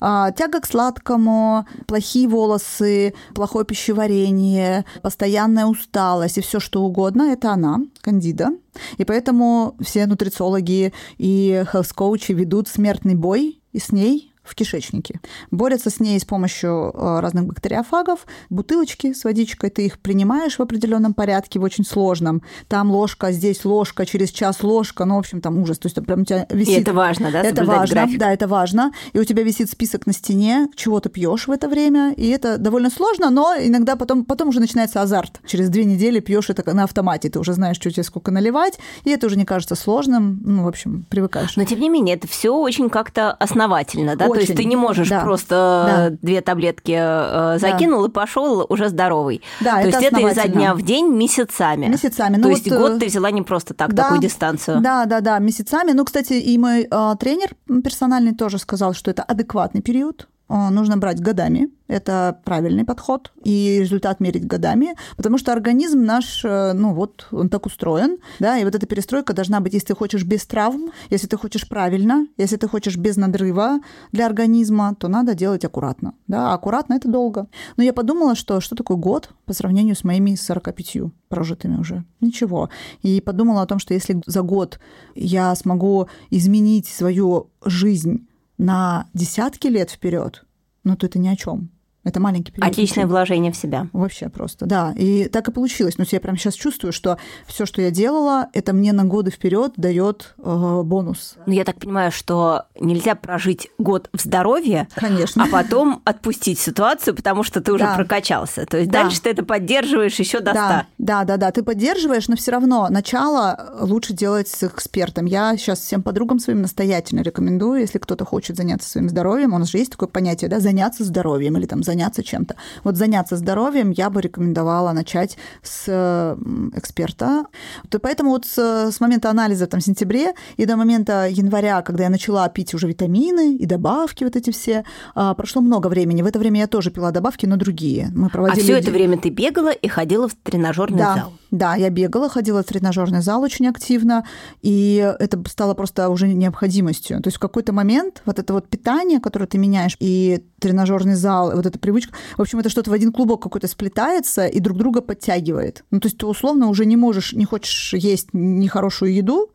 [0.00, 7.52] А, тяга к сладкому, плохие волосы, плохое пищеварение, постоянная усталость и все что угодно– это
[7.52, 8.50] она, кандида.
[8.98, 15.20] И поэтому все нутрициологи и хелс-коучи ведут смертный бой и с ней в кишечнике.
[15.50, 20.62] Борются с ней с помощью э, разных бактериофагов, бутылочки с водичкой, ты их принимаешь в
[20.62, 22.42] определенном порядке, в очень сложном.
[22.68, 25.78] Там ложка, здесь ложка, через час ложка, ну, в общем, там ужас.
[25.78, 26.78] То есть прям у тебя висит...
[26.78, 27.42] И это важно, да?
[27.42, 28.18] Это важно, график.
[28.18, 28.92] да, это важно.
[29.12, 32.58] И у тебя висит список на стене, чего ты пьешь в это время, и это
[32.58, 35.40] довольно сложно, но иногда потом, потом уже начинается азарт.
[35.46, 39.10] Через две недели пьешь это на автомате, ты уже знаешь, что тебе сколько наливать, и
[39.10, 41.56] это уже не кажется сложным, ну, в общем, привыкаешь.
[41.56, 44.26] Но, тем не менее, это все очень как-то основательно, да?
[44.26, 44.39] Очень.
[44.46, 45.20] То есть ты не можешь да.
[45.20, 46.18] просто да.
[46.22, 48.08] две таблетки э, закинул да.
[48.08, 49.42] и пошел уже здоровый.
[49.60, 51.86] Да, То это есть это изо дня в день месяцами.
[51.86, 52.36] Месяцами.
[52.36, 54.80] То ну, есть вот, год ты взяла не просто так, да, такую дистанцию.
[54.80, 55.92] Да, да, да, месяцами.
[55.92, 57.50] Ну, кстати, и мой э, тренер
[57.82, 60.28] персональный тоже сказал, что это адекватный период.
[60.50, 61.70] Э, нужно брать годами.
[61.86, 63.32] Это правильный подход.
[63.44, 64.94] И результат мерить годами.
[65.16, 68.18] Потому что организм наш, э, ну вот, он так устроен.
[68.40, 71.68] Да, и вот эта перестройка должна быть, если ты хочешь без травм, если ты хочешь
[71.68, 73.80] правильно, если ты хочешь без надрыва
[74.12, 76.14] для организма, то надо делать аккуратно.
[76.26, 77.46] Да, аккуратно это долго.
[77.76, 82.04] Но я подумала, что что такое год по сравнению с моими 45 прожитыми уже?
[82.20, 82.70] Ничего.
[83.02, 84.80] И подумала о том, что если за год
[85.14, 88.26] я смогу изменить свою жизнь
[88.60, 90.44] на десятки лет вперед,
[90.84, 91.70] ну то это ни о чем.
[92.10, 92.68] Это маленький период.
[92.68, 93.86] Отличное вложение в себя.
[93.92, 94.92] Вообще просто, да.
[94.96, 95.96] И так и получилось.
[95.96, 99.74] Но я прямо сейчас чувствую, что все, что я делала, это мне на годы вперед
[99.76, 101.36] дает э, бонус.
[101.46, 105.44] Ну, я так понимаю, что нельзя прожить год в здоровье, Конечно.
[105.44, 107.94] а потом отпустить ситуацию, потому что ты уже да.
[107.94, 108.66] прокачался.
[108.66, 109.04] То есть да.
[109.04, 110.54] дальше ты это поддерживаешь еще до 100.
[110.54, 111.52] Да, да, да, да.
[111.52, 115.26] Ты поддерживаешь, но все равно начало лучше делать с экспертом.
[115.26, 119.68] Я сейчас всем подругам своим настоятельно рекомендую, если кто-то хочет заняться своим здоровьем, у нас
[119.68, 122.56] же есть такое понятие, да, заняться здоровьем или там заняться чем-то.
[122.84, 126.36] Вот заняться здоровьем я бы рекомендовала начать с
[126.74, 127.44] эксперта.
[127.88, 132.04] То поэтому вот с, с момента анализа там, в сентябре и до момента января, когда
[132.04, 134.84] я начала пить уже витамины и добавки вот эти все,
[135.14, 136.22] а, прошло много времени.
[136.22, 138.10] В это время я тоже пила добавки, но другие.
[138.14, 138.60] Мы проводили...
[138.60, 141.32] А все это время ты бегала и ходила в тренажерный да, зал?
[141.50, 144.24] Да, я бегала, ходила в тренажерный зал очень активно,
[144.62, 147.20] и это стало просто уже необходимостью.
[147.22, 151.52] То есть в какой-то момент вот это вот питание, которое ты меняешь, и тренажерный зал,
[151.54, 155.00] вот эта привычка, в общем, это что-то в один клубок какой-то сплетается и друг друга
[155.00, 155.84] подтягивает.
[155.90, 159.50] Ну, то есть ты условно уже не можешь, не хочешь есть нехорошую еду,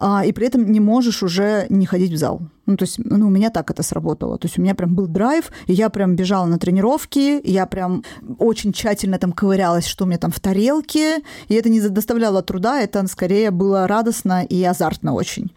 [0.00, 2.40] а, и при этом не можешь уже не ходить в зал.
[2.66, 4.38] Ну, то есть, ну, у меня так это сработало.
[4.38, 8.04] То есть у меня прям был драйв, и я прям бежала на тренировки, я прям
[8.38, 12.80] очень тщательно там ковырялась, что у меня там в тарелке, и это не доставляло труда,
[12.80, 15.50] это скорее было радостно и азартно очень.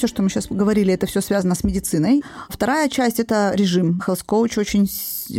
[0.00, 2.22] Все, что мы сейчас говорили, это все связано с медициной.
[2.48, 4.00] Вторая часть– это режим.
[4.06, 4.88] Health Coach очень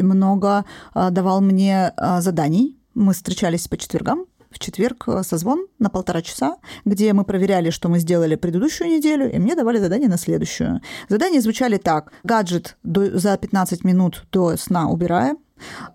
[0.04, 2.78] много а, давал мне а, заданий.
[2.94, 7.90] Мы встречались по четвергам, в четверг а, созвон на полтора часа, где мы проверяли, что
[7.90, 10.82] мы сделали предыдущую неделю, и мне давали задание на следующую.
[11.10, 12.12] Задания звучали так.
[12.24, 15.40] Гаджет за 15 минут до сна убираем,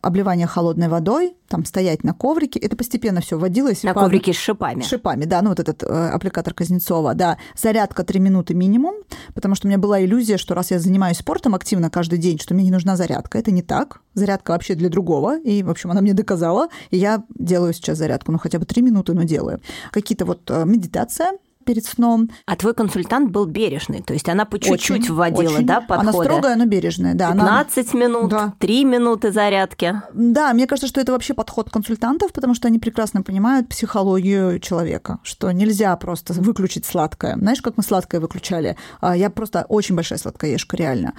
[0.03, 2.59] обливание холодной водой, там стоять на коврике.
[2.59, 3.83] Это постепенно все вводилось.
[3.83, 4.01] На по...
[4.01, 4.83] коврике с шипами.
[4.83, 7.39] С шипами, да, ну вот этот э, аппликатор Кузнецова, да.
[7.57, 8.97] Зарядка 3 минуты минимум,
[9.35, 12.55] потому что у меня была иллюзия, что раз я занимаюсь спортом активно каждый день, что
[12.55, 13.39] мне не нужна зарядка.
[13.39, 14.01] Это не так.
[14.15, 15.39] Зарядка вообще для другого.
[15.39, 16.69] И, в общем, она мне доказала.
[16.91, 19.61] И я делаю сейчас зарядку, ну хотя бы 3 минуты, но делаю.
[19.93, 21.33] Какие-то вот э, медитация,
[21.67, 22.31] перед сном.
[22.47, 25.67] А твой консультант был бережный, то есть она по чуть-чуть очень, вводила, очень.
[25.67, 26.01] да, подходы?
[26.01, 27.33] Она строгая, но бережная, да.
[27.33, 28.01] 15 она...
[28.01, 28.55] минут, да.
[28.59, 30.01] 3 минуты зарядки.
[30.15, 35.19] Да, мне кажется, что это вообще подход консультантов, потому что они прекрасно понимают психологию человека,
[35.23, 37.37] что нельзя просто выключить сладкое.
[37.37, 38.77] Знаешь, как мы сладкое выключали?
[39.01, 41.15] А, я просто очень большая сладкоежка, реально.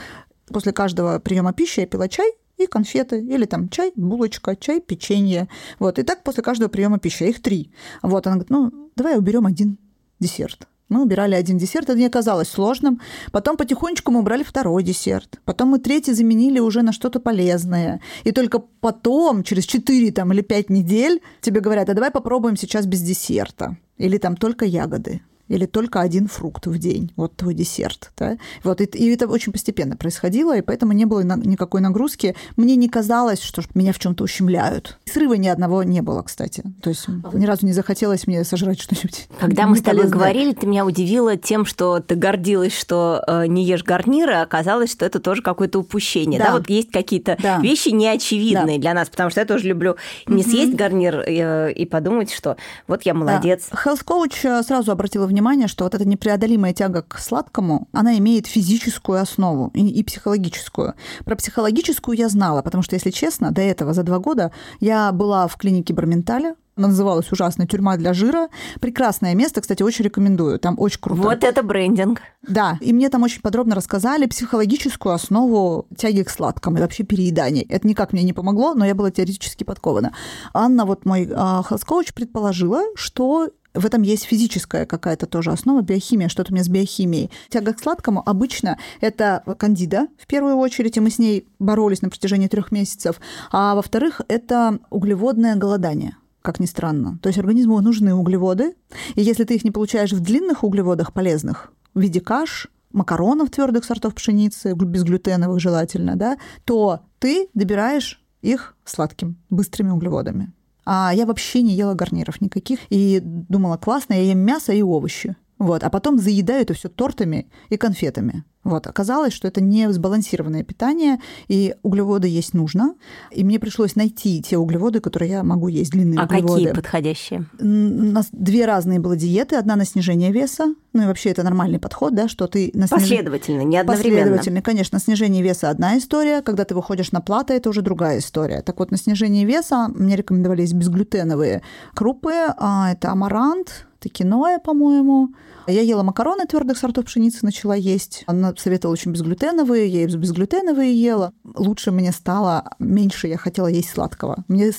[0.47, 5.47] После каждого приема пищи я пила чай, и конфеты, или там чай, булочка, чай, печенье.
[5.77, 5.99] Вот.
[5.99, 7.23] И так после каждого приема пищи.
[7.23, 7.71] Их три.
[8.01, 8.25] Вот.
[8.25, 9.77] Она говорит, ну, давай уберем один
[10.19, 10.67] десерт.
[10.89, 13.01] Мы убирали один десерт, это не оказалось сложным.
[13.31, 15.39] Потом потихонечку мы убрали второй десерт.
[15.43, 17.99] Потом мы третий заменили уже на что-то полезное.
[18.23, 22.85] И только потом, через 4 там, или 5 недель, тебе говорят, а давай попробуем сейчас
[22.85, 23.77] без десерта.
[23.97, 28.11] Или там только ягоды или только один фрукт в день, вот твой десерт.
[28.17, 28.37] Да?
[28.63, 32.35] Вот, и, и это очень постепенно происходило, и поэтому не было никакой нагрузки.
[32.55, 34.97] Мне не казалось, что меня в чем то ущемляют.
[35.05, 36.63] Срыва ни одного не было, кстати.
[36.81, 39.27] То есть ни разу не захотелось мне сожрать что-нибудь.
[39.39, 43.65] Когда мы с тобой говорили, ты меня удивила тем, что ты гордилась, что э, не
[43.65, 46.39] ешь гарниры, а оказалось, что это тоже какое-то упущение.
[46.39, 46.53] Да, да?
[46.53, 47.59] вот есть какие-то да.
[47.59, 48.81] вещи неочевидные да.
[48.81, 49.95] для нас, потому что я тоже люблю
[50.27, 52.57] не съесть гарнир и, э, и подумать, что
[52.87, 53.67] вот я молодец.
[53.71, 53.77] Да.
[53.85, 58.17] Health Coach э, сразу обратила внимание внимание, что вот эта непреодолимая тяга к сладкому, она
[58.17, 60.95] имеет физическую основу и, и психологическую.
[61.25, 65.47] Про психологическую я знала, потому что, если честно, до этого, за два года, я была
[65.47, 68.49] в клинике Барменталя, она называлась ужасно «Тюрьма для жира».
[68.79, 70.59] Прекрасное место, кстати, очень рекомендую.
[70.59, 71.23] Там очень круто.
[71.23, 72.21] Вот это брендинг.
[72.47, 77.65] Да, и мне там очень подробно рассказали психологическую основу тяги к сладкому и вообще переедания.
[77.67, 80.13] Это никак мне не помогло, но я была теоретически подкована.
[80.53, 86.29] Анна, вот мой э, health предположила, что в этом есть физическая какая-то тоже основа, биохимия,
[86.29, 87.31] что-то у меня с биохимией.
[87.49, 92.09] Тяга к сладкому обычно это кандида, в первую очередь, и мы с ней боролись на
[92.09, 93.19] протяжении трех месяцев.
[93.51, 97.19] А во-вторых, это углеводное голодание как ни странно.
[97.21, 98.73] То есть организму нужны углеводы,
[99.15, 103.83] и если ты их не получаешь в длинных углеводах полезных, в виде каш, макаронов твердых
[103.83, 110.53] сортов пшеницы, безглютеновых желательно, да, то ты добираешь их сладким, быстрыми углеводами.
[110.89, 112.79] А я вообще не ела гарниров никаких.
[112.89, 115.35] И думала, классно, я ем мясо и овощи.
[115.59, 115.83] Вот.
[115.83, 118.43] А потом заедаю это все тортами и конфетами.
[118.67, 122.95] Вот, оказалось, что это не сбалансированное питание, и углеводы есть нужно.
[123.31, 126.51] И мне пришлось найти те углеводы, которые я могу есть, длинные а углеводы.
[126.51, 127.45] А какие подходящие?
[127.61, 129.55] У нас две разные были диеты.
[129.55, 133.03] Одна на снижение веса, ну и вообще это нормальный подход, да, что ты на сниж...
[133.03, 134.17] Последовательно, не одновременно.
[134.17, 134.99] Последовательно, конечно.
[134.99, 138.61] Снижение веса одна история, когда ты выходишь на плато, это уже другая история.
[138.63, 141.61] Так вот, на снижение веса мне рекомендовались безглютеновые
[141.93, 145.29] крупы, а это амарант, это киноя, по-моему,
[145.67, 148.23] я ела макароны твердых сортов пшеницы, начала есть.
[148.25, 151.33] Она советовала очень безглютеновые, я и безглютеновые ела.
[151.43, 154.45] Лучше мне стало, меньше я хотела есть сладкого.
[154.47, 154.71] Мне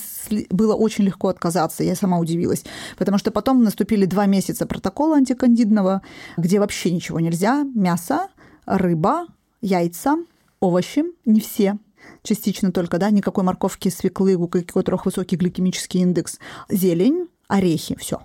[0.49, 2.63] было очень легко отказаться, я сама удивилась.
[2.97, 6.01] Потому что потом наступили два месяца протокола антикандидного,
[6.37, 7.63] где вообще ничего нельзя.
[7.75, 8.27] Мясо,
[8.65, 9.27] рыба,
[9.61, 10.17] яйца,
[10.59, 11.77] овощи, не все,
[12.23, 18.21] частично только, да, никакой морковки, свеклы, которых высокий гликемический индекс, зелень, орехи, все.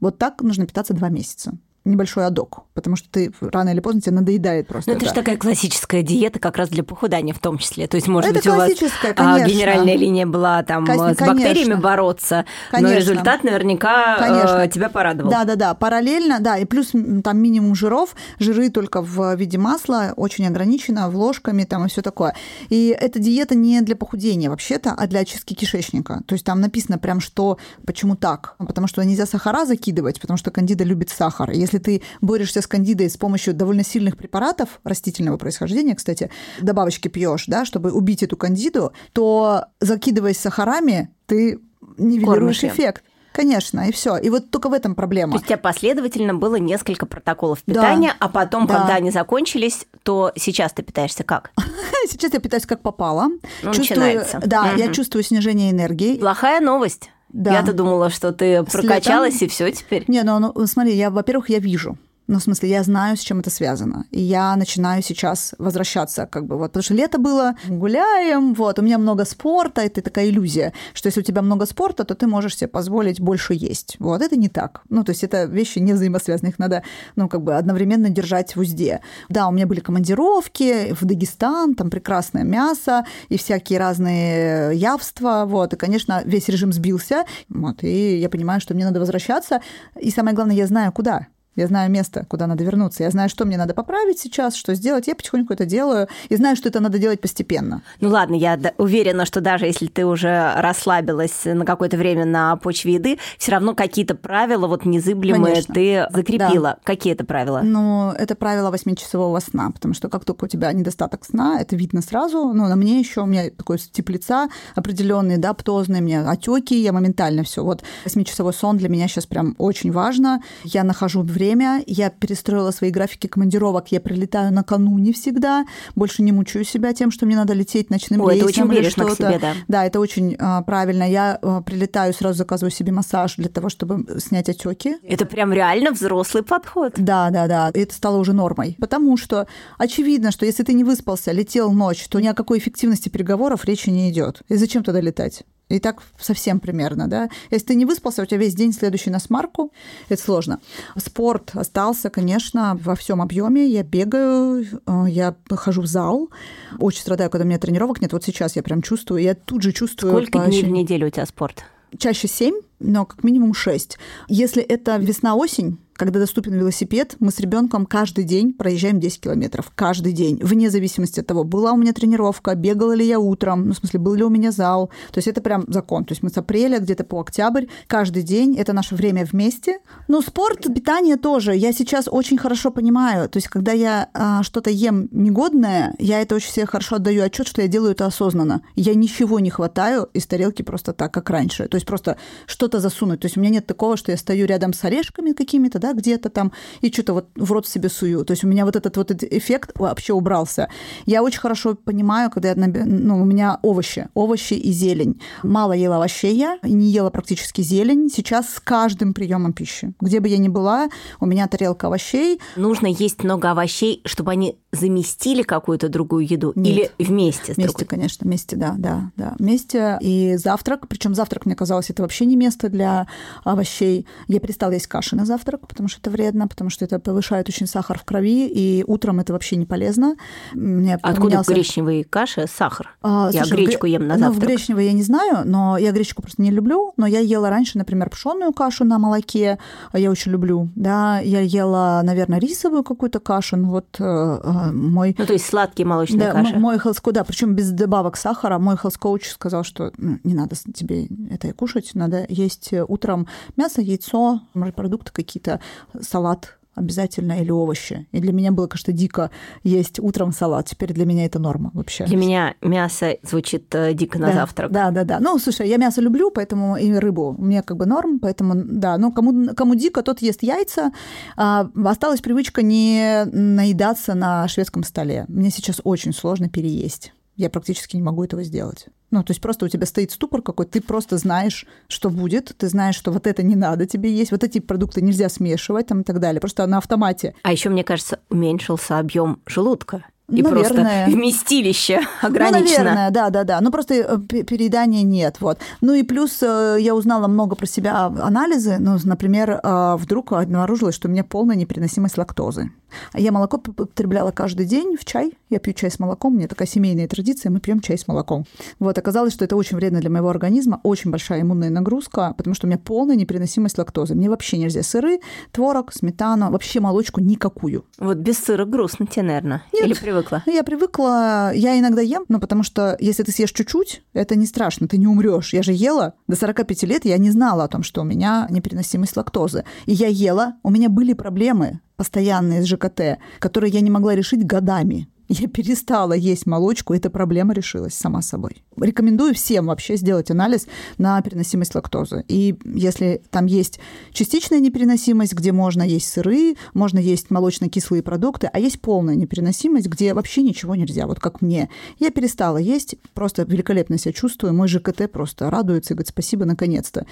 [0.00, 4.16] Вот так нужно питаться два месяца небольшой адок, потому что ты рано или поздно тебе
[4.16, 4.90] надоедает просто.
[4.90, 7.86] Ну, это, это же такая классическая диета как раз для похудания в том числе.
[7.86, 8.70] То есть, может это быть, у вас
[9.16, 12.94] а, генеральная линия была там конечно, с бактериями бороться, конечно.
[12.94, 14.68] но результат наверняка э, конечно.
[14.68, 15.30] тебя порадовал.
[15.30, 21.08] Да-да-да, параллельно, да, и плюс там минимум жиров, жиры только в виде масла, очень ограничено,
[21.08, 22.34] в ложками там и все такое.
[22.68, 26.22] И эта диета не для похудения вообще-то, а для очистки кишечника.
[26.26, 28.54] То есть там написано прям, что почему так.
[28.58, 31.50] Потому что нельзя сахара закидывать, потому что кандида любит сахар.
[31.50, 37.08] Если если ты борешься с кандидой с помощью довольно сильных препаратов растительного происхождения, кстати, добавочки
[37.08, 41.60] пьешь, да, чтобы убить эту кандиду, то закидываясь сахарами, ты
[41.98, 43.02] нивелируешь Кормишь эффект.
[43.32, 44.16] Конечно, и все.
[44.16, 45.34] И вот только в этом То проблема.
[45.34, 48.78] есть у тебя последовательно было несколько протоколов питания, а потом, Да.
[48.78, 51.50] когда они закончились, то сейчас ты питаешься как?
[52.08, 53.28] Сейчас я питаюсь как попало.
[53.62, 54.40] Ну, начинается.
[54.46, 56.16] да, я чувствую снижение энергии.
[56.16, 57.10] Плохая новость.
[57.36, 57.52] Да.
[57.52, 60.04] Я-то думала, что ты прокачалась и все теперь.
[60.08, 61.98] Не, ну, ну, смотри, я, во-первых, я вижу.
[62.28, 64.06] Ну, в смысле, я знаю, с чем это связано.
[64.10, 68.82] И я начинаю сейчас возвращаться, как бы, вот, потому что лето было, гуляем, вот, у
[68.82, 72.56] меня много спорта, это такая иллюзия, что если у тебя много спорта, то ты можешь
[72.56, 73.96] себе позволить больше есть.
[74.00, 74.82] Вот, это не так.
[74.88, 76.82] Ну, то есть это вещи не взаимосвязаны, их надо,
[77.14, 79.00] ну, как бы одновременно держать в узде.
[79.28, 85.74] Да, у меня были командировки в Дагестан, там прекрасное мясо и всякие разные явства, вот,
[85.74, 89.60] и, конечно, весь режим сбился, вот, и я понимаю, что мне надо возвращаться,
[90.00, 91.28] и самое главное, я знаю, куда.
[91.56, 93.02] Я знаю место, куда надо вернуться.
[93.02, 95.06] Я знаю, что мне надо поправить сейчас, что сделать.
[95.06, 96.08] Я потихоньку это делаю.
[96.28, 97.82] И знаю, что это надо делать постепенно.
[98.00, 102.94] Ну ладно, я уверена, что даже если ты уже расслабилась на какое-то время на почве
[102.94, 105.74] еды, все равно какие-то правила вот незыблемые Конечно.
[105.74, 106.78] ты закрепила.
[106.84, 107.60] Какие это правила?
[107.62, 112.02] Но это правило восьмичасового сна, потому что как только у тебя недостаток сна, это видно
[112.02, 112.52] сразу.
[112.52, 116.92] Ну, на мне еще у меня такой тип лица определенный, да, птозный, мне отеки, я
[116.92, 117.64] моментально все.
[117.64, 120.42] Вот восьмичасовой сон для меня сейчас прям очень важно.
[120.64, 121.45] Я нахожу время,
[121.86, 127.26] я перестроила свои графики командировок, я прилетаю накануне всегда, больше не мучаю себя тем, что
[127.26, 129.14] мне надо лететь ночным Ой, это рейсом очень или что-то.
[129.14, 129.54] себе, да.
[129.68, 131.08] Да, это очень а, правильно.
[131.08, 134.96] Я а, прилетаю, сразу заказываю себе массаж для того, чтобы снять отеки.
[135.02, 136.94] Это прям реально взрослый подход.
[136.96, 137.70] Да, да, да.
[137.72, 138.76] Это стало уже нормой.
[138.80, 139.46] Потому что
[139.78, 143.90] очевидно, что если ты не выспался, летел ночь, то ни о какой эффективности переговоров речи
[143.90, 144.42] не идет.
[144.48, 145.44] И зачем тогда летать?
[145.68, 147.28] И так совсем примерно, да.
[147.50, 149.72] Если ты не выспался, у тебя весь день следующий на смарку,
[150.08, 150.60] это сложно.
[150.96, 153.66] Спорт остался, конечно, во всем объеме.
[153.66, 156.30] Я бегаю, э, я хожу в зал.
[156.78, 158.12] Очень страдаю, когда у меня тренировок нет.
[158.12, 160.12] Вот сейчас я прям чувствую, я тут же чувствую...
[160.12, 161.64] Сколько по дней в неделю у тебя спорт?
[161.98, 163.98] чаще 7, но как минимум 6.
[164.28, 169.72] Если это весна-осень, когда доступен велосипед, мы с ребенком каждый день проезжаем 10 километров.
[169.74, 170.38] Каждый день.
[170.42, 174.00] Вне зависимости от того, была у меня тренировка, бегала ли я утром, ну, в смысле,
[174.00, 174.90] был ли у меня зал.
[175.10, 176.04] То есть это прям закон.
[176.04, 178.56] То есть мы с апреля где-то по октябрь каждый день.
[178.56, 179.78] Это наше время вместе.
[180.08, 181.56] Ну, спорт, питание тоже.
[181.56, 183.28] Я сейчас очень хорошо понимаю.
[183.28, 187.46] То есть когда я а, что-то ем негодное, я это очень себе хорошо отдаю отчет,
[187.46, 188.62] что я делаю это осознанно.
[188.74, 191.68] Я ничего не хватаю из тарелки просто так, как раньше.
[191.68, 192.18] То есть просто
[192.66, 193.20] что-то засунуть.
[193.20, 196.30] То есть у меня нет такого, что я стою рядом с орешками какими-то, да, где-то
[196.30, 198.24] там, и что-то вот в рот себе сую.
[198.24, 200.68] То есть у меня вот этот вот эффект вообще убрался.
[201.04, 205.20] Я очень хорошо понимаю, когда я, ну, у меня овощи, овощи и зелень.
[205.44, 208.10] Мало ела овощей я, не ела практически зелень.
[208.10, 209.94] Сейчас с каждым приемом пищи.
[210.00, 210.88] Где бы я ни была,
[211.20, 212.40] у меня тарелка овощей.
[212.56, 216.52] Нужно есть много овощей, чтобы они заместили какую-то другую еду?
[216.56, 216.66] Нет.
[216.66, 217.86] Или вместе Вместе, другой?
[217.86, 219.34] конечно, вместе, да, да, да.
[219.38, 219.98] Вместе.
[220.00, 223.06] И завтрак, причем завтрак, мне казалось, это вообще не место для
[223.44, 224.06] овощей.
[224.28, 227.66] Я перестала есть каши на завтрак, потому что это вредно, потому что это повышает очень
[227.66, 230.16] сахар в крови, и утром это вообще не полезно.
[230.54, 232.96] Мне Откуда в поменялся- гречневой каше сахар?
[233.02, 234.48] А, Я слушай, гречку гре- ем на ну, в завтрак.
[234.48, 236.92] гречневой я не знаю, но я гречку просто не люблю.
[236.96, 239.58] Но я ела раньше, например, пшенную кашу на молоке,
[239.92, 240.70] а я очень люблю.
[240.74, 243.56] Да, я ела, наверное, рисовую какую-то кашу.
[243.56, 246.58] Ну, вот э, э, мой Ну, то есть сладкие молочные да, каши.
[246.58, 248.58] мой coach, да, причем без добавок сахара.
[248.58, 253.26] Мой coach сказал, что ну, не надо тебе это кушать, надо есть э, утром
[253.56, 255.60] мясо, яйцо, морепродукты какие-то,
[256.00, 258.06] салат обязательно или овощи.
[258.12, 259.30] И для меня было, конечно, дико
[259.64, 260.66] есть утром салат.
[260.66, 262.04] Теперь для меня это норма вообще.
[262.04, 264.70] Для меня мясо звучит э, дико на да, завтрак.
[264.70, 265.18] Да, да, да.
[265.18, 267.34] Ну, слушай, я мясо люблю, поэтому и рыбу.
[267.38, 268.98] Мне как бы норм, поэтому да.
[268.98, 270.92] Ну, кому, кому дико, тот ест яйца.
[271.36, 275.24] А, осталась привычка не наедаться на шведском столе.
[275.28, 277.12] Мне сейчас очень сложно переесть.
[277.36, 278.86] Я практически не могу этого сделать.
[279.10, 282.68] Ну, то есть просто у тебя стоит ступор какой, ты просто знаешь, что будет, ты
[282.68, 286.04] знаешь, что вот это не надо тебе есть, вот эти продукты нельзя смешивать там и
[286.04, 286.40] так далее.
[286.40, 287.34] Просто на автомате.
[287.42, 290.04] А еще, мне кажется, уменьшился объем желудка.
[290.28, 291.04] И Наверное.
[291.04, 292.84] просто вместилище Ну, ограничено.
[292.84, 293.60] наверное, да, да, да.
[293.60, 295.58] Ну, просто э, пе- переедания нет, вот.
[295.80, 298.76] Ну и плюс э, я узнала много про себя анализы.
[298.80, 302.70] Ну, например, э, вдруг обнаружилось, что у меня полная непереносимость лактозы.
[303.14, 305.32] Я молоко потребляла каждый день в чай.
[305.50, 306.34] Я пью чай с молоком.
[306.34, 308.46] У меня такая семейная традиция, мы пьем чай с молоком.
[308.78, 312.66] Вот, оказалось, что это очень вредно для моего организма, очень большая иммунная нагрузка, потому что
[312.66, 314.14] у меня полная непереносимость лактозы.
[314.14, 315.20] Мне вообще нельзя сыры,
[315.52, 317.84] творог, сметану, вообще молочку никакую.
[317.98, 319.62] Вот без сыра грустно тебе, наверное.
[319.72, 319.86] Нет.
[319.86, 320.42] Или привыкла?
[320.46, 324.88] Я привыкла, я иногда ем, ну, потому что если ты съешь чуть-чуть, это не страшно,
[324.88, 325.52] ты не умрешь.
[325.52, 329.16] Я же ела до 45 лет, я не знала о том, что у меня непереносимость
[329.16, 329.64] лактозы.
[329.86, 334.46] И я ела, у меня были проблемы постоянные с ЖКТ, которые я не могла решить
[334.46, 335.08] годами.
[335.28, 338.62] Я перестала есть молочку, эта проблема решилась сама собой.
[338.76, 340.66] Рекомендую всем вообще сделать анализ
[340.98, 342.24] на переносимость лактозы.
[342.28, 343.80] И если там есть
[344.12, 350.14] частичная непереносимость, где можно есть сыры, можно есть молочно-кислые продукты, а есть полная непереносимость, где
[350.14, 351.68] вообще ничего нельзя, вот как мне.
[351.98, 357.06] Я перестала есть, просто великолепно себя чувствую, мой ЖКТ просто радуется и говорит спасибо наконец-то.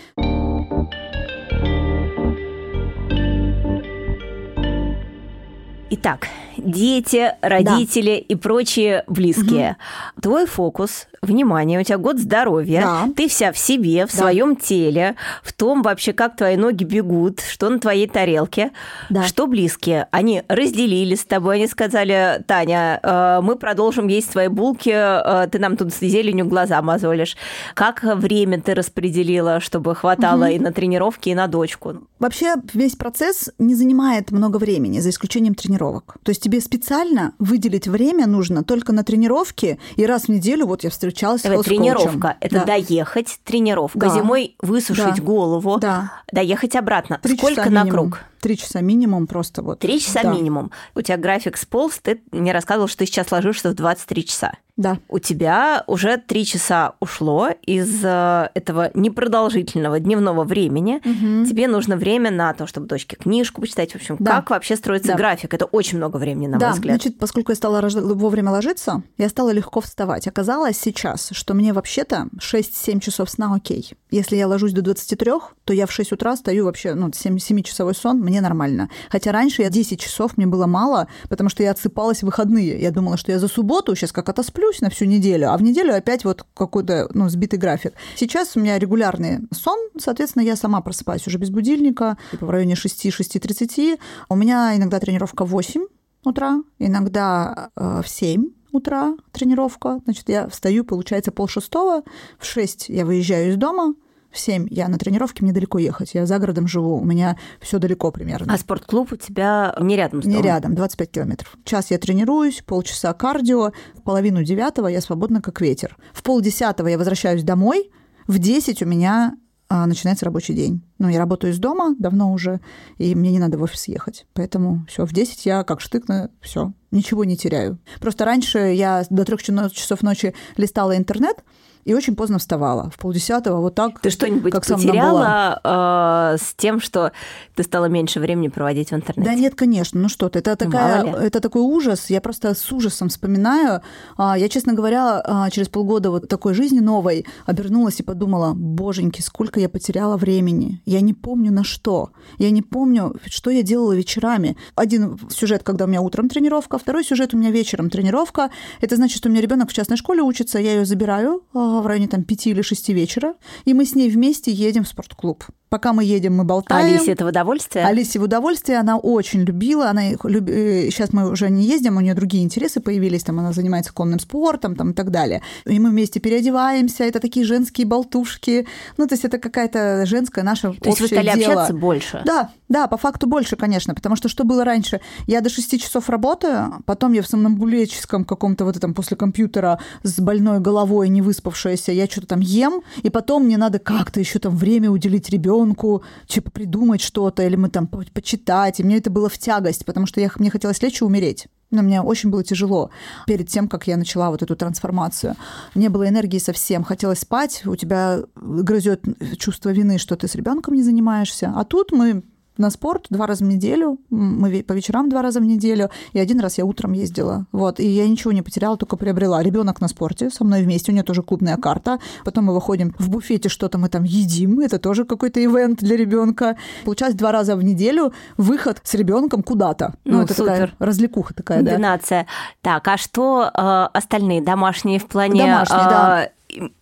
[5.97, 6.27] Итак,
[6.57, 8.35] дети, родители да.
[8.35, 9.77] и прочие близкие.
[10.17, 10.23] Угу.
[10.23, 13.09] Твой фокус, внимание, у тебя год здоровья, да.
[13.17, 14.19] ты вся в себе, в да.
[14.19, 18.71] своем теле, в том вообще, как твои ноги бегут, что на твоей тарелке,
[19.11, 19.25] да.
[19.25, 20.07] что близкие.
[20.11, 25.59] Они разделили с тобой, они сказали, Таня, э, мы продолжим есть свои булки, э, ты
[25.59, 27.37] нам тут с зеленью глаза мозолишь.
[27.75, 30.53] Как время ты распределила, чтобы хватало угу.
[30.53, 32.03] и на тренировки, и на дочку?
[32.19, 36.17] Вообще весь процесс не занимает много времени, за исключением тренировок.
[36.23, 40.85] То есть тебе специально выделить время нужно только на тренировки, и раз в неделю вот
[40.85, 42.65] я встречалась Давай, с Тренировка– это да.
[42.67, 43.99] доехать, тренировка.
[43.99, 44.09] Да.
[44.11, 45.23] Зимой высушить да.
[45.23, 46.13] голову, да.
[46.31, 47.19] доехать обратно.
[47.23, 48.21] Три Сколько на круг?
[48.45, 49.79] Три часа минимум просто вот.
[49.79, 50.31] Три часа да.
[50.31, 50.71] минимум.
[50.95, 54.53] У тебя график сполз, ты мне рассказывал, что ты сейчас ложишься в 23 часа.
[54.77, 54.99] Да.
[55.09, 60.97] У тебя уже три часа ушло из э, этого непродолжительного дневного времени.
[60.97, 61.49] Угу.
[61.49, 63.93] Тебе нужно время на то, чтобы дочке книжку почитать.
[63.93, 64.37] В общем, да.
[64.37, 65.17] как вообще строится да.
[65.17, 65.55] график?
[65.55, 66.67] Это очень много времени, на да.
[66.67, 67.01] мой взгляд.
[67.01, 70.27] Значит, поскольку я стала вовремя ложиться, я стала легко вставать.
[70.27, 73.93] Оказалось сейчас, что мне вообще-то 6-7 часов сна окей.
[74.11, 75.33] Если я ложусь до 23,
[75.65, 78.91] то я в 6 утра стою вообще, ну, 7-часовой сон, мне нормально.
[79.11, 82.81] Хотя раньше я 10 часов мне было мало, потому что я отсыпалась в выходные.
[82.81, 85.63] Я думала, что я за субботу сейчас как отосплю, сплюсь на всю неделю, а в
[85.63, 87.93] неделю опять вот какой-то ну, сбитый график.
[88.17, 92.75] Сейчас у меня регулярный сон, соответственно, я сама просыпаюсь уже без будильника, типа в районе
[92.75, 93.99] 6-6.30.
[94.29, 95.83] У меня иногда тренировка в 8
[96.25, 100.01] утра, иногда э, в 7 утра тренировка.
[100.05, 102.03] Значит, я встаю, получается, пол шестого,
[102.39, 103.95] в 6 я выезжаю из дома,
[104.35, 106.15] в 7 я на тренировке, мне далеко ехать.
[106.15, 108.53] Я за городом живу, у меня все далеко примерно.
[108.53, 110.39] А спортклуб у тебя не рядом с домом?
[110.39, 111.57] Не рядом, 25 километров.
[111.65, 115.97] Час я тренируюсь, полчаса кардио, в половину девятого я свободна как ветер.
[116.13, 117.91] В полдесятого я возвращаюсь домой,
[118.27, 119.37] в 10 у меня
[119.69, 120.83] а, начинается рабочий день.
[121.05, 122.61] Ну, я работаю из дома давно уже,
[122.97, 124.25] и мне не надо в офис ехать.
[124.33, 127.77] Поэтому все, в 10 я как штыкна, все, ничего не теряю.
[128.01, 131.45] Просто раньше я до трех часов ночи листала интернет,
[131.85, 134.01] и очень поздно вставала, в полдесятого, вот так.
[134.01, 137.13] Ты что-нибудь как потеряла э, с тем, что
[137.55, 139.31] ты стала меньше времени проводить в интернете?
[139.31, 143.09] Да нет, конечно, ну что ты, это, такая, это такой ужас, я просто с ужасом
[143.09, 143.83] вспоминаю.
[144.17, 149.21] А, я, честно говоря, а, через полгода вот такой жизни новой обернулась и подумала, боженьки,
[149.21, 150.81] сколько я потеряла времени.
[150.95, 152.11] Я не помню на что.
[152.39, 154.57] Я не помню, что я делала вечерами.
[154.77, 158.53] Один сюжет, когда у меня утром тренировка, второй сюжет у меня вечером тренировка.
[158.81, 161.87] Это значит, что у меня ребенок в частной школе учится, я ее забираю а, в
[161.89, 163.35] районе там 5 или 6 вечера,
[163.65, 165.43] и мы с ней вместе едем в спортклуб.
[165.75, 166.87] Пока мы едем, мы болтаем.
[166.87, 167.85] Алисе это в удовольствие?
[167.85, 168.79] Алисе в удовольствие.
[168.79, 169.91] Она очень любила.
[169.91, 170.49] Она люб...
[170.49, 173.25] Сейчас э, мы уже не ездим, у нее другие интересы появились.
[173.25, 175.43] Там она занимается конным спортом там, и так далее.
[175.67, 177.03] И мы вместе переодеваемся.
[177.03, 178.69] Это такие женские болтушки.
[178.99, 181.55] Ну, то есть это какая-то женская наша То есть вы стали дело.
[181.55, 182.23] общаться больше?
[182.25, 183.95] Да, да, по факту больше, конечно.
[183.95, 185.01] Потому что что было раньше?
[185.27, 190.19] Я до 6 часов работаю, потом я в сомнамбулическом каком-то вот этом после компьютера с
[190.19, 194.57] больной головой, не выспавшаяся, я что-то там ем, и потом мне надо как-то еще там
[194.57, 198.81] время уделить ребенку типа, придумать что-то, или мы там почитать.
[198.81, 201.47] И мне это было в тягость, потому что я, мне хотелось лечь и умереть.
[201.71, 202.91] Но мне очень было тяжело
[203.27, 205.35] перед тем, как я начала вот эту трансформацию.
[205.75, 209.05] Не было энергии совсем, хотелось спать, у тебя грызет
[209.39, 211.53] чувство вины, что ты с ребенком не занимаешься.
[211.55, 212.23] А тут мы
[212.57, 216.41] на спорт два раза в неделю, мы по вечерам два раза в неделю, и один
[216.41, 217.47] раз я утром ездила.
[217.53, 219.43] Вот, и я ничего не потеряла, только приобрела.
[219.43, 221.99] Ребенок на спорте со мной вместе, у нее тоже клубная карта.
[222.25, 226.57] Потом мы выходим в буфете, что-то мы там едим, это тоже какой-то ивент для ребенка.
[226.85, 229.95] Получалось два раза в неделю выход с ребенком куда-то.
[230.05, 230.53] Ну, ну это супер.
[230.53, 231.73] такая развлекуха такая, да.
[231.73, 232.27] Комбинация.
[232.63, 236.29] Так, а что э, остальные домашние в плане домашние, э, да.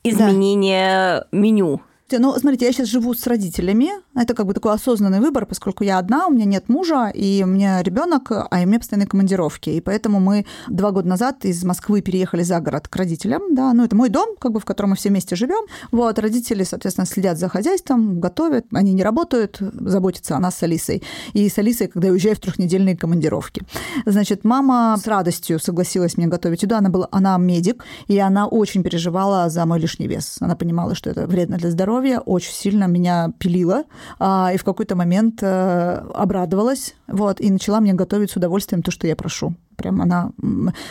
[0.05, 1.39] изменения да.
[1.39, 1.81] меню?
[2.19, 3.89] Ну, смотрите, я сейчас живу с родителями.
[4.15, 7.47] Это как бы такой осознанный выбор, поскольку я одна, у меня нет мужа, и у
[7.47, 9.71] меня ребенок, а у меня постоянные командировки.
[9.71, 13.55] И поэтому мы два года назад из Москвы переехали за город к родителям.
[13.55, 15.65] Да, ну, это мой дом, как бы, в котором мы все вместе живем.
[15.91, 18.67] Вот, родители, соответственно, следят за хозяйством, готовят.
[18.73, 21.03] Они не работают, заботятся о нас с Алисой.
[21.33, 23.63] И с Алисой, когда я уезжаю в трехнедельные командировки.
[24.07, 26.75] Значит, мама с радостью согласилась мне готовить еду.
[26.75, 30.37] Она была, она медик, и она очень переживала за мой лишний вес.
[30.41, 33.85] Она понимала, что это вредно для здоровья здоровья очень сильно меня пилила,
[34.21, 39.07] и в какой-то момент э, обрадовалась, вот, и начала мне готовить с удовольствием то, что
[39.07, 39.55] я прошу.
[39.77, 40.31] Прям она...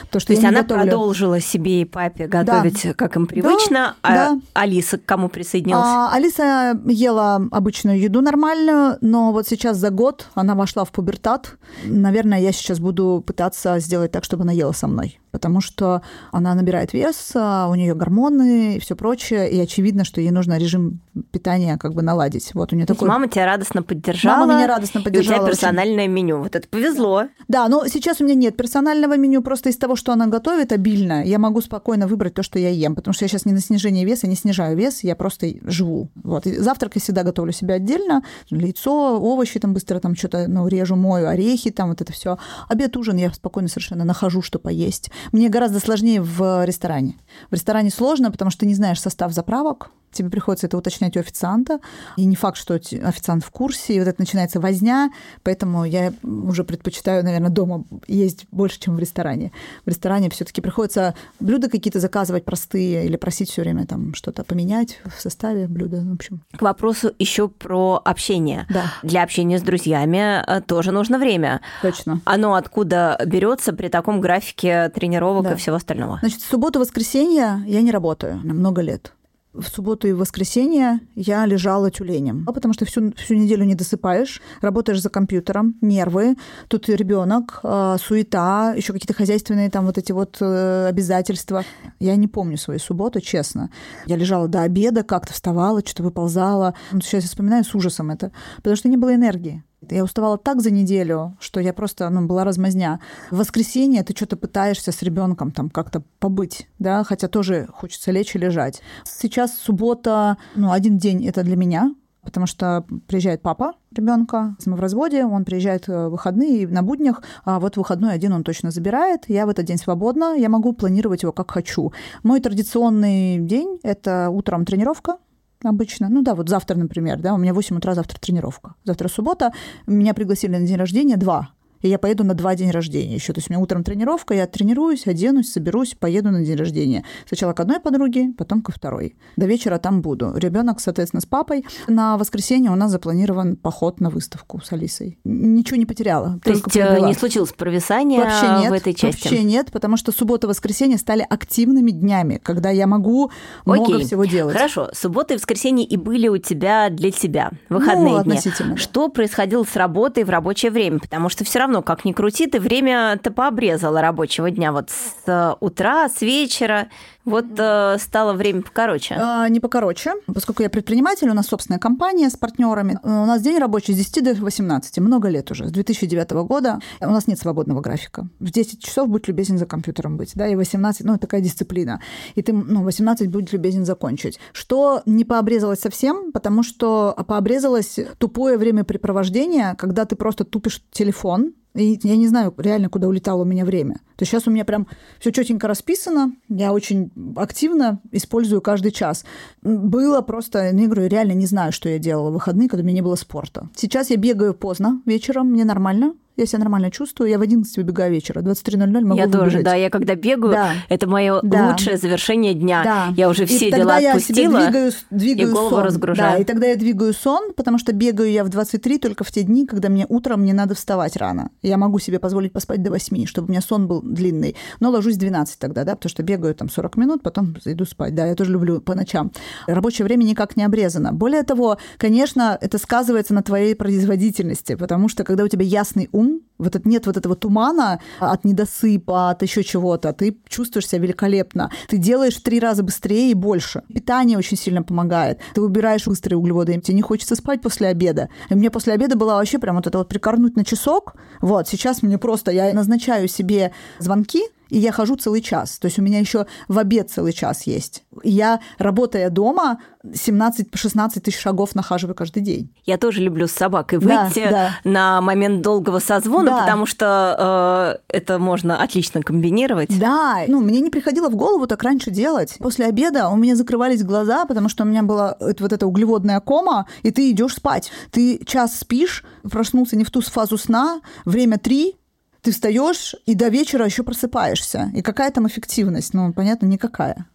[0.10, 0.84] То, что То есть она готовлю.
[0.84, 2.94] продолжила себе и папе готовить, да.
[2.94, 4.42] как им привычно, да, а да.
[4.54, 5.84] Алиса к кому присоединилась?
[5.86, 11.58] А, Алиса ела обычную еду нормальную, но вот сейчас за год она вошла в пубертат.
[11.86, 16.02] Наверное, я сейчас буду пытаться сделать так, чтобы она ела со мной потому что
[16.32, 20.58] она набирает вес, а у нее гормоны и все прочее, и очевидно, что ей нужно
[20.58, 21.00] режим
[21.32, 22.54] питания как бы наладить.
[22.54, 23.08] Вот у нее такой...
[23.08, 24.46] Мама тебя радостно поддержала.
[24.46, 25.36] Мама меня радостно поддержала.
[25.36, 26.14] И у тебя персональное очень...
[26.14, 26.40] меню.
[26.40, 27.24] Вот это повезло.
[27.48, 31.24] Да, но сейчас у меня нет персонального меню, просто из того, что она готовит обильно,
[31.24, 34.06] я могу спокойно выбрать то, что я ем, потому что я сейчас не на снижение
[34.06, 36.10] веса, не снижаю вес, я просто живу.
[36.16, 36.48] Вот.
[36.48, 40.96] И завтрак я всегда готовлю себе отдельно, яйцо, овощи там быстро там что-то ну, режу,
[40.96, 42.38] мою, орехи там вот это все.
[42.70, 45.12] Обед, ужин я спокойно совершенно нахожу, что поесть.
[45.32, 47.16] Мне гораздо сложнее в ресторане.
[47.50, 51.20] В ресторане сложно, потому что ты не знаешь состав заправок, тебе приходится это уточнять у
[51.20, 51.80] официанта,
[52.18, 55.12] и не факт, что официант в курсе, и вот это начинается возня,
[55.44, 59.52] поэтому я уже предпочитаю, наверное, дома есть больше, чем в ресторане.
[59.86, 64.44] В ресторане все таки приходится блюда какие-то заказывать простые или просить все время там что-то
[64.44, 66.42] поменять в составе блюда, в общем.
[66.56, 68.66] К вопросу еще про общение.
[68.70, 68.86] Да.
[69.04, 71.62] Для общения с друзьями э, тоже нужно время.
[71.82, 72.22] Точно.
[72.26, 75.54] Оно откуда берется при таком графике тренировок да.
[75.54, 76.20] и всего остального?
[76.22, 79.14] Значит, субботу-воскресенье я не работаю на много лет
[79.54, 83.76] в субботу и в воскресенье я лежала тюленем, а потому что всю, всю неделю не
[83.76, 86.36] досыпаешь, работаешь за компьютером, нервы,
[86.68, 91.66] тут ребенок, э, суета, еще какие-то хозяйственные там вот эти вот э, обязательства.
[92.00, 93.70] Я не помню свою субботу, честно.
[94.06, 96.74] Я лежала до обеда, как-то вставала, что-то выползала.
[96.92, 99.64] Сейчас я вспоминаю с ужасом это, потому что не было энергии.
[99.92, 103.02] Я уставала так за неделю, что я просто, ну, была размазня.
[103.30, 108.36] В воскресенье ты что-то пытаешься с ребенком там как-то побыть, да, хотя тоже хочется лечь
[108.36, 108.82] и лежать.
[109.04, 114.80] Сейчас суббота, ну, один день это для меня, потому что приезжает папа ребенка, мы в
[114.80, 119.46] разводе, он приезжает в выходные на буднях, а вот выходной один он точно забирает, я
[119.46, 121.92] в этот день свободна, я могу планировать его как хочу.
[122.24, 125.18] Мой традиционный день– это утром тренировка,
[125.64, 126.10] обычно.
[126.10, 128.76] Ну да, вот завтра, например, да, у меня в 8 утра завтра тренировка.
[128.84, 129.54] Завтра суббота,
[129.88, 131.52] меня пригласили на день рождения два
[131.82, 133.34] и я поеду на два день рождения еще.
[133.34, 137.04] То есть у меня утром тренировка, я тренируюсь, оденусь, соберусь, поеду на день рождения.
[137.28, 139.16] Сначала к одной подруге, потом ко второй.
[139.38, 140.34] До вечера там буду.
[140.36, 141.66] Ребенок, соответственно, с папой.
[141.88, 145.20] На воскресенье у нас запланирован поход на выставку с Алисой.
[145.24, 146.40] Ничего не потеряла.
[146.44, 147.08] То есть э, приобрела.
[147.08, 149.24] не случилось провисания вообще нет, в этой части?
[149.24, 153.32] Вообще нет, потому что суббота-воскресенье стали активными днями, когда я могу
[153.66, 153.86] Окей.
[153.86, 154.56] много всего делать.
[154.56, 158.40] Хорошо, суббота и воскресенье и были у тебя для тебя выходные ну, дни.
[158.76, 161.00] Что происходило с работой в рабочее время?
[161.00, 165.16] Потому что все равно равно, как ни крути, ты время-то пообрезала рабочего дня вот с
[165.26, 166.90] э, утра, с вечера.
[167.24, 169.16] Вот э, стало время покороче.
[169.18, 173.00] А, не покороче, поскольку я предприниматель, у нас собственная компания с партнерами.
[173.04, 176.80] У нас день рабочий с 10 до 18, много лет уже, с 2009 года.
[177.00, 178.28] У нас нет свободного графика.
[178.40, 182.02] В 10 часов будь любезен за компьютером быть, да, и 18, ну, такая дисциплина.
[182.36, 184.40] И ты, ну, 18 будь любезен закончить.
[184.52, 192.00] Что не пообрезалось совсем, потому что пообрезалось тупое времяпрепровождение, когда ты просто тупишь телефон, и
[192.04, 193.96] я не знаю реально, куда улетало у меня время.
[194.16, 194.88] То есть сейчас у меня прям
[195.20, 199.26] все четенько расписано, я очень активно использую каждый час.
[199.62, 202.86] Было просто, ну, я говорю, реально не знаю, что я делала в выходные, когда у
[202.86, 203.70] меня не было спорта.
[203.76, 208.12] Сейчас я бегаю поздно вечером, мне нормально, я себя нормально чувствую, я в 11 выбегаю
[208.12, 209.32] вечера, 23.00 могу Я выбежать.
[209.32, 210.72] тоже, да, я когда бегаю, да.
[210.90, 211.70] это мое да.
[211.72, 212.84] лучшее завершение дня.
[212.84, 213.14] Да.
[213.16, 215.84] Я уже все и дела тогда отпустила, я двигаю, двигаю и голову сон.
[215.84, 216.32] разгружаю.
[216.32, 219.44] Да, и тогда я двигаю сон, потому что бегаю я в 23 только в те
[219.44, 221.52] дни, когда мне утром не надо вставать рано.
[221.62, 224.56] Я могу себе позволить поспать до 8, чтобы у меня сон был длинный.
[224.80, 228.16] Но ложусь в 12 тогда, да, потому что бегаю там 40 минут, потом иду спать.
[228.16, 229.32] Да, я тоже люблю по ночам.
[229.68, 231.14] Рабочее время никак не обрезано.
[231.14, 236.31] Более того, конечно, это сказывается на твоей производительности, потому что когда у тебя ясный ум,
[236.62, 240.14] вот это, нет вот этого тумана от недосыпа, от еще чего-то.
[240.14, 241.72] Ты чувствуешь себя великолепно.
[241.88, 243.82] Ты делаешь в три раза быстрее и больше.
[243.94, 245.40] Питание очень сильно помогает.
[245.56, 246.80] Ты убираешь быстрые углеводы.
[246.80, 248.30] Тебе не хочется спать после обеда.
[248.50, 251.16] И мне после обеда было вообще прям вот это вот прикорнуть на часок.
[251.42, 255.78] Вот, сейчас мне просто, я назначаю себе звонки, и я хожу целый час.
[255.78, 258.04] То есть у меня еще в обед целый час есть.
[258.24, 262.74] Я, работая дома, 17-16 тысяч шагов нахаживаю каждый день.
[262.86, 264.72] Я тоже люблю с собакой выйти да, да.
[264.86, 266.62] на момент долгого созвона, да.
[266.62, 270.00] потому что э, это можно отлично комбинировать.
[270.00, 272.56] Да, ну, мне не приходило в голову так раньше делать.
[272.60, 276.88] После обеда у меня закрывались глаза, потому что у меня была вот эта углеводная кома,
[277.04, 277.92] и ты идешь спать.
[278.12, 281.98] Ты час спишь, проснулся не в ту фазу сна, время три,
[282.42, 284.92] ты встаешь и до вечера еще просыпаешься.
[284.96, 286.14] И какая там эффективность?
[286.14, 287.28] Ну, понятно, никакая.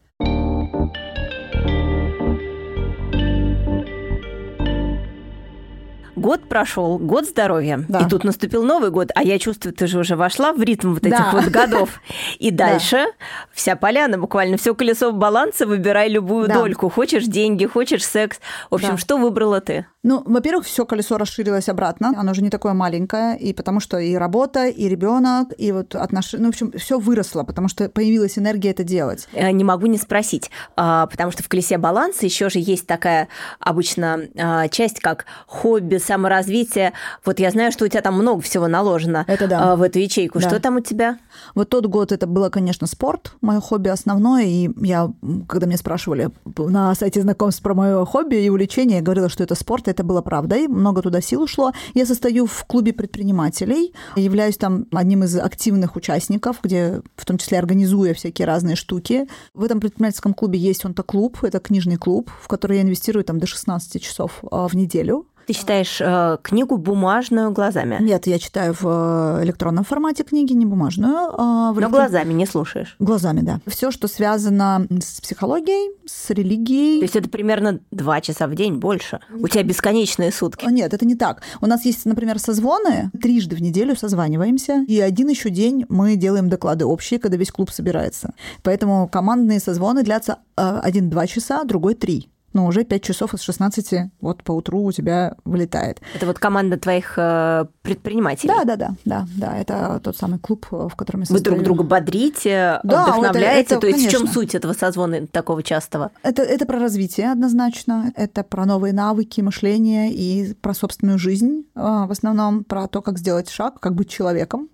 [6.26, 8.00] Год прошел, год здоровья, да.
[8.00, 11.06] и тут наступил Новый год, а я чувствую, ты же уже вошла в ритм вот
[11.06, 11.30] этих да.
[11.32, 12.00] вот годов.
[12.40, 13.06] И дальше да.
[13.52, 16.54] вся поляна, буквально все колесо баланса, выбирай любую да.
[16.54, 16.88] дольку.
[16.88, 18.40] Хочешь деньги, хочешь секс.
[18.70, 18.96] В общем, да.
[18.96, 19.86] что выбрала ты?
[20.02, 24.14] Ну, во-первых, все колесо расширилось обратно, оно уже не такое маленькое, и потому что и
[24.14, 28.70] работа, и ребенок, и вот отношения, ну, в общем, все выросло, потому что появилась энергия
[28.70, 29.28] это делать.
[29.32, 33.26] Э, не могу не спросить, а, потому что в колесе баланса еще же есть такая
[33.58, 36.92] обычно а, часть, как хобби, саморазвитие.
[37.24, 39.72] Вот я знаю, что у тебя там много всего наложено это да.
[39.72, 40.40] А, в эту ячейку.
[40.40, 40.48] Да.
[40.48, 41.18] Что там у тебя?
[41.54, 45.12] Вот тот год это было, конечно, спорт, мое хобби основное, и я,
[45.46, 49.54] когда меня спрашивали на сайте знакомств про мое хобби и увлечение, я говорила, что это
[49.54, 51.72] спорт, это было правдой, много туда сил ушло.
[51.94, 57.58] Я состою в клубе предпринимателей, являюсь там одним из активных участников, где в том числе
[57.58, 59.28] организуя всякие разные штуки.
[59.52, 63.38] В этом предпринимательском клубе есть он-то клуб, это книжный клуб, в который я инвестирую там
[63.38, 65.26] до 16 часов а, в неделю.
[65.46, 67.98] Ты читаешь э, книгу бумажную глазами?
[68.00, 71.14] Нет, я читаю в э, электронном формате книги, не бумажную.
[71.38, 71.88] А в электро...
[71.88, 72.96] Но глазами не слушаешь?
[72.98, 73.60] Глазами, да.
[73.66, 76.98] Все, что связано с психологией, с религией.
[76.98, 79.20] То есть это примерно два часа в день больше?
[79.30, 80.66] У тебя бесконечные сутки?
[80.66, 81.42] Нет, это не так.
[81.60, 83.12] У нас есть, например, созвоны.
[83.22, 84.84] Трижды в неделю созваниваемся.
[84.88, 88.34] И один еще день мы делаем доклады общие, когда весь клуб собирается.
[88.64, 94.10] Поэтому командные созвоны длятся э, один-два часа, другой три но уже 5 часов из 16
[94.22, 96.00] вот по утру у тебя вылетает.
[96.14, 98.48] Это вот команда твоих э, предпринимателей?
[98.48, 101.26] Да, да, да, да, да, это тот самый клуб, в котором я.
[101.28, 103.60] Вы друг друга бодрите, да, вдохновляете?
[103.60, 104.18] Это, это, То есть конечно.
[104.18, 106.12] в чем суть этого созвона такого частого?
[106.22, 112.06] Это, это про развитие однозначно, это про новые навыки мышления и про собственную жизнь, а,
[112.06, 114.70] в основном про то, как сделать шаг, как быть человеком.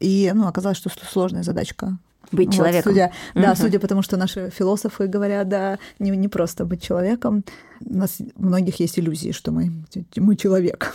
[0.00, 1.96] И ну, оказалось, что сложная задачка
[2.32, 2.92] быть вот, человеком.
[2.92, 3.42] Судя, угу.
[3.42, 7.44] Да, судя потому, что наши философы говорят, да, не, не просто быть человеком.
[7.84, 9.72] У нас у многих есть иллюзии, что мы,
[10.16, 10.94] мы человек.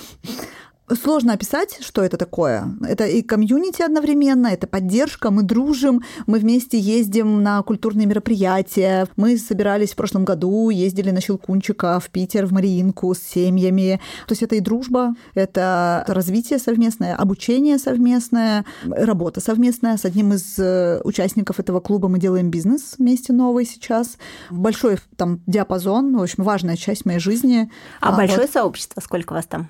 [0.89, 2.73] Сложно описать, что это такое.
[2.87, 9.05] Это и комьюнити одновременно, это поддержка, мы дружим, мы вместе ездим на культурные мероприятия.
[9.17, 13.99] Мы собирались в прошлом году, ездили на Щелкунчика в Питер, в Мариинку с семьями.
[14.27, 19.97] То есть это и дружба, это развитие совместное, обучение совместное, работа совместная.
[19.97, 24.17] С одним из э, участников этого клуба мы делаем бизнес вместе новый сейчас.
[24.49, 27.69] Большой там диапазон, в общем, важная часть моей жизни.
[27.99, 28.51] А, а большое вот.
[28.51, 29.67] сообщество, сколько вас там?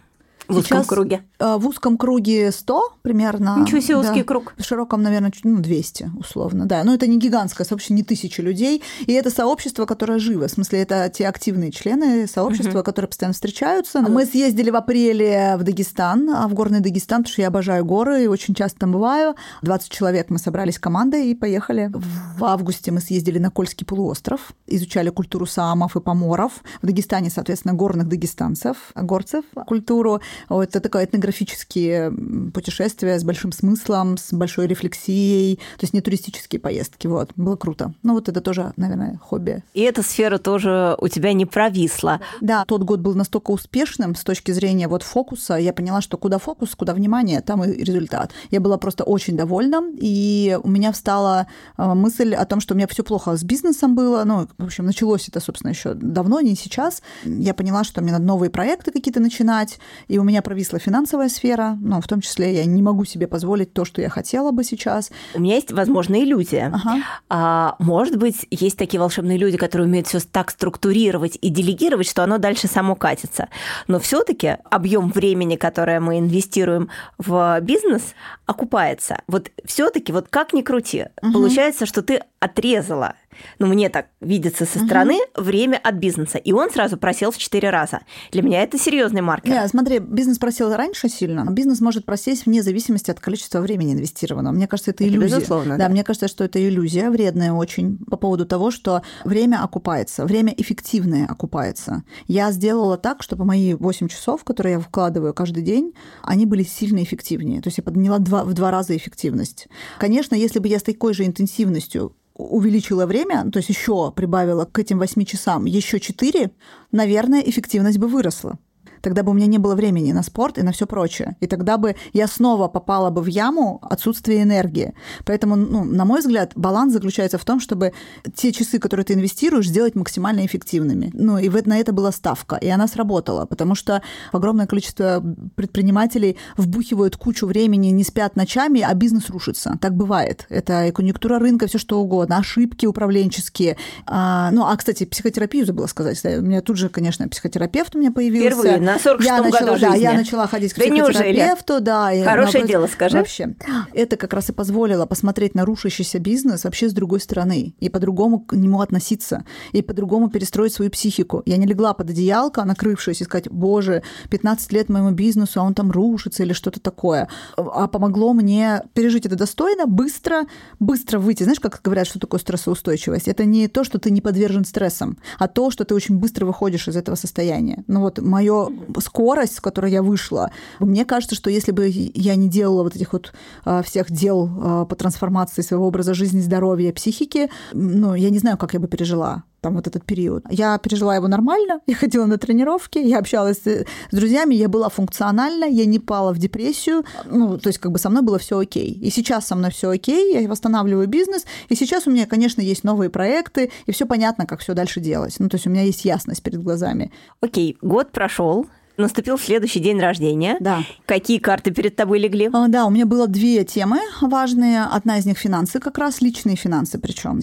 [0.48, 1.24] В узком круге?
[1.40, 3.58] Э, в узком круге 100 примерно.
[3.60, 4.24] Ничего себе, узкий да.
[4.24, 4.54] круг.
[4.58, 6.84] В широком, наверное, ну, 200 условно, да.
[6.84, 8.82] Но это не гигантское сообщество, не тысячи людей.
[9.06, 10.48] И это сообщество, которое живо.
[10.48, 12.84] В смысле, это те активные члены сообщества, угу.
[12.84, 14.02] которые постоянно встречаются.
[14.02, 18.24] Мы съездили в апреле в Дагестан, а в горный Дагестан, потому что я обожаю горы
[18.24, 19.36] и очень часто там бываю.
[19.64, 21.92] 20 человек мы собрались командой и поехали.
[21.94, 26.64] В августе мы съездили на Кольский полуостров, изучали культуру саамов и поморов.
[26.82, 30.22] В Дагестане, соответственно, горных дагестанцев, горцев, культуру.
[30.50, 32.12] Это такое этнографические
[32.54, 37.08] путешествия с большим смыслом, с большой рефлексией, то есть не туристические поездки.
[37.08, 37.94] Вот, было круто.
[38.04, 39.64] Ну вот это тоже, наверное, хобби.
[39.74, 42.20] И эта сфера тоже у тебя не провисла.
[42.42, 45.56] Да, тот год был настолько успешным с точки зрения вот фокуса.
[45.56, 48.32] Я поняла, что куда фокус, куда внимание, там и результат.
[48.52, 52.78] Я была просто очень довольна, и у меня встала э, мысль о том, что у
[52.78, 54.24] меня все плохо с бизнесом было.
[54.24, 57.02] Ну, в общем, началось это, собственно, еще давно, не сейчас.
[57.24, 61.78] Я поняла, что мне надо новые проекты какие-то начинать, и у меня провисла финансовая сфера,
[61.82, 65.12] но в том числе я не могу себе позволить то, что я хотела бы сейчас.
[65.34, 66.72] У меня есть, возможно, иллюзия.
[66.74, 67.04] Ага.
[67.30, 72.24] А, может быть, есть такие волшебные люди, которые умеют все так структурировать и делегировать, что
[72.24, 73.48] оно дальше само катится.
[73.88, 78.04] Но все-таки объем времени, которое мы инвестируем в бизнес,
[78.46, 79.22] окупается.
[79.28, 81.34] Вот все-таки, вот как ни крути, угу.
[81.34, 83.16] получается, что ты отрезала
[83.60, 85.44] ну, мне так видится со стороны, угу.
[85.44, 86.38] время от бизнеса.
[86.38, 88.02] И он сразу просел в 4 раза.
[88.32, 89.52] Для меня это серьезный маркер.
[89.52, 91.46] Нет, смотри, бизнес просел раньше сильно.
[91.50, 94.54] Бизнес может просесть вне зависимости от количества времени инвестированного.
[94.54, 95.38] Мне кажется, это, это иллюзия.
[95.38, 95.78] Безусловно.
[95.78, 100.26] Да, да, мне кажется, что это иллюзия вредная очень по поводу того, что время окупается,
[100.26, 102.04] время эффективное окупается.
[102.28, 107.04] Я сделала так, чтобы мои 8 часов, которые я вкладываю каждый день, они были сильно
[107.04, 107.62] эффективнее.
[107.62, 109.68] То есть я подняла два, в два раза эффективность.
[110.00, 114.80] Конечно, если бы я с такой же интенсивностью увеличила время, то есть еще прибавила к
[114.80, 116.52] этим 8 часам еще 4,
[116.92, 118.58] наверное, эффективность бы выросла
[119.02, 121.36] тогда бы у меня не было времени на спорт и на все прочее.
[121.40, 124.94] И тогда бы я снова попала бы в яму отсутствия энергии.
[125.26, 127.94] Поэтому, ну, на мой взгляд, баланс заключается в том, чтобы
[128.36, 131.12] те часы, которые ты инвестируешь, сделать максимально эффективными.
[131.14, 135.24] Ну, и на это была ставка, и она сработала, потому что огромное количество
[135.56, 139.78] предпринимателей вбухивают кучу времени, не спят ночами, а бизнес рушится.
[139.82, 140.46] Так бывает.
[140.50, 143.78] Это и конъюнктура рынка, все что угодно, ошибки управленческие.
[144.06, 146.24] А, ну, а, кстати, психотерапию забыла сказать.
[146.24, 148.60] У меня тут же, конечно, психотерапевт у меня появился.
[148.60, 149.88] Впервые на 46 я году начала, жизни.
[149.88, 151.82] Да, я начала ходить к да психотерапевту.
[151.82, 153.18] Да, и Хорошее наоборот, дело, скажи.
[153.18, 153.56] Вообще.
[153.94, 158.40] Это как раз и позволило посмотреть на рушащийся бизнес вообще с другой стороны и по-другому
[158.40, 161.44] к нему относиться, и по-другому перестроить свою психику.
[161.46, 165.74] Я не легла под одеялко, накрывшись, и сказать, боже, 15 лет моему бизнесу, а он
[165.74, 167.28] там рушится или что-то такое.
[167.58, 170.44] А помогло мне пережить это достойно, быстро,
[170.80, 171.44] быстро выйти.
[171.44, 173.28] Знаешь, как говорят, что такое стрессоустойчивость?
[173.28, 176.88] Это не то, что ты не подвержен стрессам, а то, что ты очень быстро выходишь
[176.88, 177.84] из этого состояния.
[177.88, 182.50] Ну вот мою скорость, с которой я вышла, мне кажется, что если бы я не
[182.50, 183.34] делала вот этих вот
[183.66, 188.58] а, всех дел а, по трансформации своего образа жизни, здоровья, психики, ну, я не знаю,
[188.58, 190.46] как я бы пережила там вот этот период.
[190.50, 195.66] Я пережила его нормально, я ходила на тренировки, я общалась с друзьями, я была функциональна,
[195.66, 198.94] я не пала в депрессию, ну, то есть как бы со мной было все окей.
[198.94, 202.86] И сейчас со мной все окей, я восстанавливаю бизнес, и сейчас у меня, конечно, есть
[202.86, 205.36] новые проекты, и все понятно, как все дальше делать.
[205.40, 207.12] Ну, то есть у меня есть ясность перед глазами.
[207.42, 208.68] Окей, год прошел,
[208.98, 210.58] Наступил следующий день рождения.
[210.60, 210.84] Да.
[211.06, 212.50] Какие карты перед тобой легли?
[212.52, 214.86] А, да, у меня было две темы важные.
[214.86, 217.42] Одна из них финансы, как раз личные финансы причем.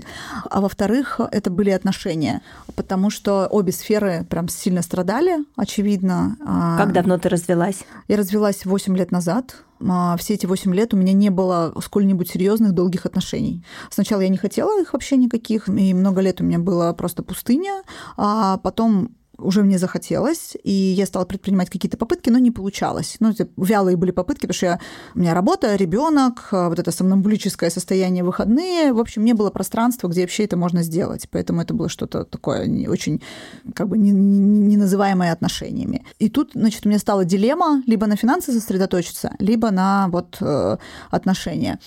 [0.50, 2.42] А во-вторых, это были отношения,
[2.74, 6.36] потому что обе сферы прям сильно страдали, очевидно.
[6.44, 7.84] А, как давно ты развелась?
[8.08, 9.54] Я развелась 8 лет назад.
[9.80, 13.64] А, все эти 8 лет у меня не было сколь-нибудь серьезных долгих отношений.
[13.90, 17.82] Сначала я не хотела их вообще никаких, и много лет у меня была просто пустыня,
[18.16, 19.10] а потом
[19.44, 23.16] уже мне захотелось, и я стала предпринимать какие-то попытки, но не получалось.
[23.20, 24.80] Ну, это вялые были попытки, потому что я,
[25.14, 28.92] у меня работа, ребенок, вот это сомнамбулическое состояние выходные.
[28.92, 31.28] В общем, не было пространства, где вообще это можно сделать.
[31.30, 33.22] Поэтому это было что-то такое не, очень
[33.74, 36.04] как бы не, не называемое отношениями.
[36.18, 40.76] И тут, значит, у меня стала дилемма либо на финансы сосредоточиться, либо на вот э,
[41.10, 41.78] отношения.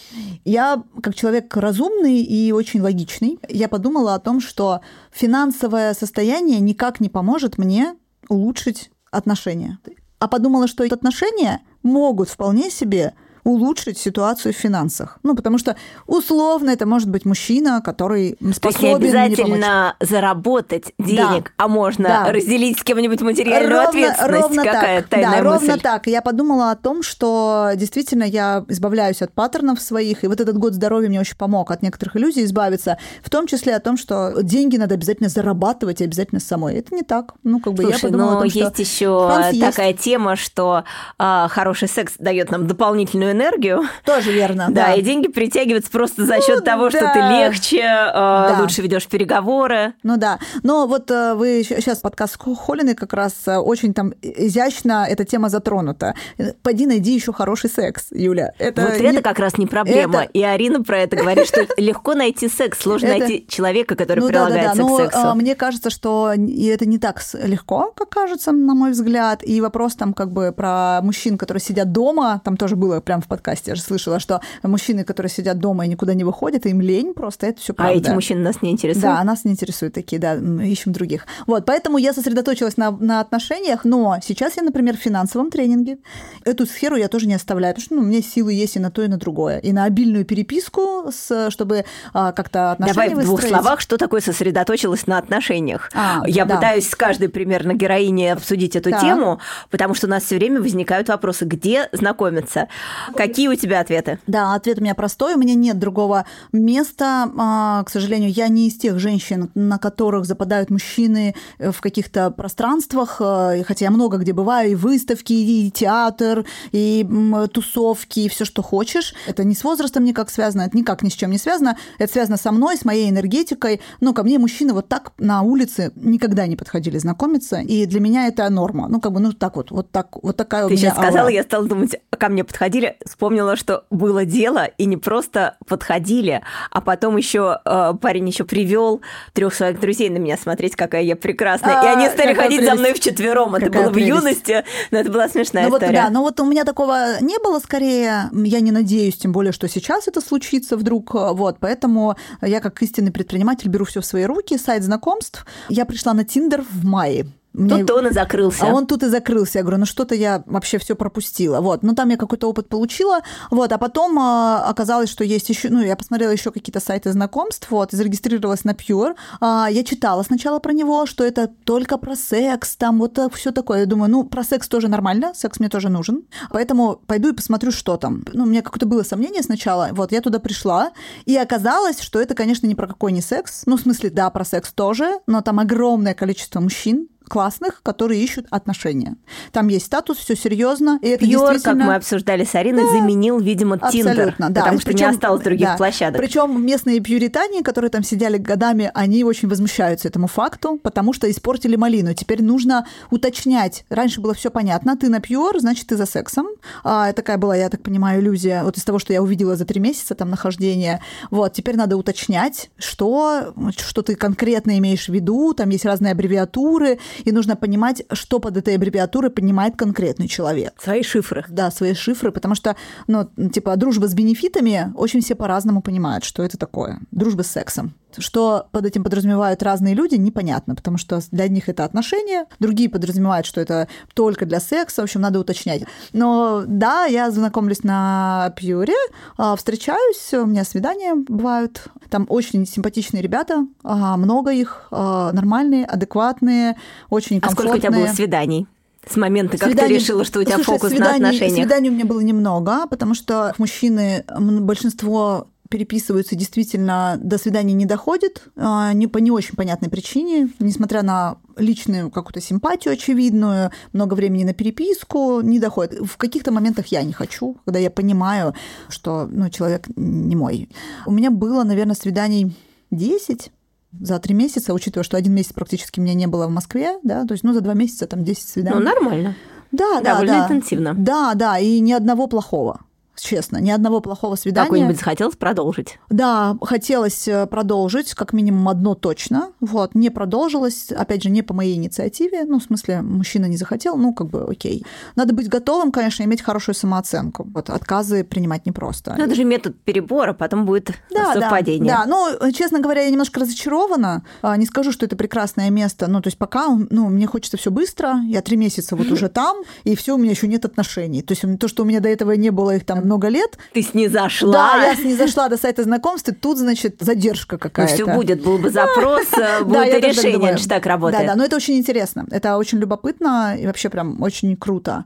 [0.46, 4.82] Я, как человек разумный и очень логичный, я подумала о том, что
[5.18, 7.96] финансовое состояние никак не поможет мне
[8.30, 9.80] улучшить отношения.
[10.20, 13.14] А подумала, что отношения могут вполне себе
[13.48, 15.20] улучшить ситуацию в финансах.
[15.24, 20.94] Ну, потому что условно это может быть мужчина, который способен То есть не обязательно заработать
[21.00, 21.66] денег, да.
[21.66, 22.32] а можно да.
[22.34, 24.42] разделить с кем-нибудь материальную ровно, ответственность.
[24.44, 25.10] Ровно Какая так.
[25.10, 25.68] тайная да, мысль.
[25.68, 26.08] ровно так.
[26.08, 30.74] Я подумала о том, что действительно я избавляюсь от паттернов своих, и вот этот год
[30.74, 34.76] здоровья мне очень помог от некоторых иллюзий избавиться, в том числе о том, что деньги
[34.76, 36.76] надо обязательно зарабатывать и обязательно самой.
[36.76, 37.36] Это не так.
[37.44, 39.30] Ну, как бы Слушай, я подумала но о том, есть еще
[39.62, 40.04] такая есть.
[40.04, 40.84] тема, что
[41.18, 43.84] а, хороший секс дает нам дополнительную энергию.
[44.04, 44.68] Тоже верно.
[44.78, 44.94] Да, да.
[44.96, 47.00] и деньги притягиваются просто за счет ну, того, да.
[47.00, 48.58] что ты легче, э, да.
[48.60, 49.94] лучше ведешь переговоры.
[50.04, 50.40] Ну да.
[50.62, 55.50] Но вот э, вы сейчас подкаст Холины как раз э, очень там изящно эта тема
[55.50, 56.16] затронута.
[56.62, 58.52] Пойди найди еще хороший секс, Юля.
[58.60, 59.08] Это вот не...
[59.08, 60.24] это как раз не проблема.
[60.24, 60.32] Это...
[60.34, 63.20] И Арина про это говорит, что легко найти секс, сложно это...
[63.20, 65.08] найти человека, который ну, прилагается да, да, да.
[65.08, 65.36] к сексу.
[65.36, 69.42] Мне кажется, что это не так легко, как кажется, на мой взгляд.
[69.48, 73.28] И вопрос там как бы про мужчин, которые сидят дома, там тоже было прям в
[73.28, 77.14] подкасте, я же слышала что мужчины, которые сидят дома и никуда не выходят, им лень
[77.14, 77.94] просто, это все правда.
[77.94, 79.04] А эти мужчины нас не интересуют?
[79.04, 81.26] Да, нас не интересуют такие, да, мы ищем других.
[81.46, 85.98] Вот, поэтому я сосредоточилась на, на отношениях, но сейчас я, например, в финансовом тренинге.
[86.44, 88.92] Эту сферу я тоже не оставляю, потому что ну, у меня силы есть и на
[88.92, 89.60] то, и на другое.
[89.60, 94.22] И на обильную переписку, с, чтобы а, как-то отношения Давай в двух словах, что такое
[94.22, 95.90] сосредоточилась на отношениях.
[95.94, 96.56] А, я да.
[96.56, 99.00] пытаюсь с каждой примерно героиней обсудить эту да.
[99.00, 99.40] тему,
[99.70, 102.68] потому что у нас все время возникают вопросы, где знакомиться,
[103.16, 104.20] какие у тебя ответы?
[104.28, 105.36] Да, ответ у меня простой.
[105.36, 107.32] У меня нет другого места.
[107.38, 112.32] А, к сожалению, я не из тех женщин, на которых западают мужчины э, в каких-то
[112.32, 113.18] пространствах.
[113.20, 117.08] Э, хотя я много где бываю, и выставки, и театр, и
[117.54, 119.14] тусовки, и все, что хочешь.
[119.28, 121.78] Это не с возрастом никак связано, это никак ни с чем не связано.
[122.00, 123.82] Это связано со мной, с моей энергетикой.
[124.02, 127.60] Но ко мне мужчины вот так на улице никогда не подходили знакомиться.
[127.60, 128.88] И для меня это норма.
[128.88, 131.28] Ну, как бы, ну, так вот, вот так, вот такая Ты у меня сейчас сказала,
[131.28, 136.42] я стала думать, ко мне подходили, вспомнила, что было дело, и не просто подходили,
[136.72, 139.02] а потом еще э, парень еще привел
[139.34, 141.82] трех своих друзей на меня смотреть, какая я прекрасная.
[141.82, 142.74] А, и они стали ходить прелесть.
[142.74, 143.56] за мной вчетвером.
[143.56, 144.14] Это какая было прелесть.
[144.14, 145.88] в юности, но это была смешная ну, история.
[145.88, 148.30] Вот, да, но вот у меня такого не было скорее.
[148.34, 151.14] Я не надеюсь, тем более, что сейчас это случится вдруг.
[151.14, 154.58] Вот, поэтому я как истинный предприниматель беру все в свои руки.
[154.58, 155.46] Сайт знакомств.
[155.70, 157.28] Я пришла на Тиндер в мае.
[157.58, 157.80] Мне...
[157.80, 158.68] Тут он и закрылся.
[158.68, 159.60] А он тут и закрылся.
[159.60, 161.60] Я говорю, ну что-то я вообще все пропустила.
[161.60, 161.82] Вот.
[161.82, 163.22] Ну там я какой-то опыт получила.
[163.50, 163.72] Вот.
[163.72, 165.70] А потом а, оказалось, что есть еще...
[165.70, 167.72] Ну, я посмотрела еще какие-то сайты знакомств.
[167.72, 167.92] Вот.
[167.92, 169.16] Зарегистрировалась на Pure.
[169.42, 173.80] А, я читала сначала про него, что это только про секс, там вот все такое.
[173.80, 176.24] Я думаю, ну, про секс тоже нормально, секс мне тоже нужен.
[176.52, 178.24] Поэтому пойду и посмотрю, что там.
[178.34, 179.90] Ну, у меня какое-то было сомнение сначала.
[179.92, 180.92] Вот, я туда пришла,
[181.26, 183.64] и оказалось, что это, конечно, ни про какой не секс.
[183.66, 188.46] Ну, в смысле, да, про секс тоже, но там огромное количество мужчин, классных, которые ищут
[188.50, 189.16] отношения.
[189.52, 191.80] Там есть статус, все серьезно, и это Пьор, действительно...
[191.80, 194.62] как мы обсуждали с Ариной, да, заменил, видимо, Тиндер, абсолютно, да.
[194.62, 195.78] потому что Причем, не осталось других да.
[195.78, 196.22] площадок.
[196.22, 201.76] Причем местные пьюритане, которые там сидели годами, они очень возмущаются этому факту, потому что испортили
[201.76, 202.14] малину.
[202.14, 203.86] Теперь нужно уточнять.
[203.90, 204.98] Раньше было все понятно.
[204.98, 206.48] Ты на пьюр, значит, ты за сексом.
[206.84, 209.80] А, такая была, я так понимаю, иллюзия вот из того, что я увидела за три
[209.80, 211.02] месяца там нахождения.
[211.32, 215.54] Вот, теперь надо уточнять, что, что ты конкретно имеешь в виду.
[215.54, 220.74] Там есть разные аббревиатуры, и нужно понимать, что под этой аббревиатурой понимает конкретный человек.
[220.82, 221.46] Свои шифры.
[221.50, 222.76] Да, свои шифры, потому что,
[223.08, 227.00] ну, типа, дружба с бенефитами очень все по-разному понимают, что это такое.
[227.12, 227.94] Дружба с сексом.
[228.18, 233.46] Что под этим подразумевают разные люди, непонятно, потому что для них это отношения, другие подразумевают,
[233.46, 235.84] что это только для секса, в общем, надо уточнять.
[236.14, 238.96] Но да, я знакомлюсь на Пьюре,
[239.38, 245.86] а, встречаюсь, у меня свидания бывают, там очень симпатичные ребята, а, много их, а, нормальные,
[245.86, 246.78] адекватные,
[247.10, 247.74] очень комфортные.
[247.74, 248.68] А сколько у тебя было свиданий?
[249.10, 249.96] с момента, как свиданий...
[249.96, 251.56] ты решила, что у тебя Слушай, фокус свиданий, на отношениях?
[251.56, 258.44] Свиданий у меня было немного, потому что мужчины, большинство переписываются, действительно до свидания не доходит,
[258.56, 264.44] а, не по не очень понятной причине, несмотря на личную какую-то симпатию очевидную, много времени
[264.44, 266.00] на переписку, не доходит.
[266.00, 268.54] В каких-то моментах я не хочу, когда я понимаю,
[268.90, 270.70] что ну, человек не мой.
[271.06, 272.56] У меня было, наверное, свиданий
[272.92, 273.52] 10,
[274.00, 277.34] за три месяца, учитывая, что один месяц практически меня не было в Москве, да, то
[277.34, 278.80] есть, ну, за два месяца там 10 свиданий.
[278.80, 279.36] Ну, нормально.
[279.72, 280.44] Да, да, Довольно да.
[280.46, 280.94] интенсивно.
[280.94, 282.82] Да, да, и ни одного плохого
[283.20, 284.68] честно, ни одного плохого свидания.
[284.68, 286.00] Какой-нибудь захотелось продолжить?
[286.10, 289.52] Да, хотелось э, продолжить, как минимум одно точно.
[289.60, 293.98] Вот, не продолжилось, опять же, не по моей инициативе, ну, в смысле, мужчина не захотел,
[293.98, 294.86] ну, как бы, окей.
[295.16, 297.48] Надо быть готовым, конечно, иметь хорошую самооценку.
[297.54, 299.16] Вот, отказы принимать непросто.
[299.18, 301.92] Ну, это же метод перебора, потом будет да, совпадение.
[301.92, 304.24] Да, да, ну, честно говоря, я немножко разочарована.
[304.42, 307.72] А, не скажу, что это прекрасное место, ну, то есть пока, ну, мне хочется все
[307.72, 311.22] быстро, я три месяца вот уже там, и все, у меня еще нет отношений.
[311.22, 313.58] То есть то, что у меня до этого не было их там много лет.
[313.74, 314.52] Ты снизошла.
[314.52, 317.92] Да, я снизошла до сайта знакомств, и тут, значит, задержка какая-то.
[317.92, 319.26] Ну, все будет, был бы запрос,
[319.64, 321.26] будет и решение, это так работает.
[321.26, 322.26] Да, да, но это очень интересно.
[322.30, 325.06] Это очень любопытно и вообще прям очень круто.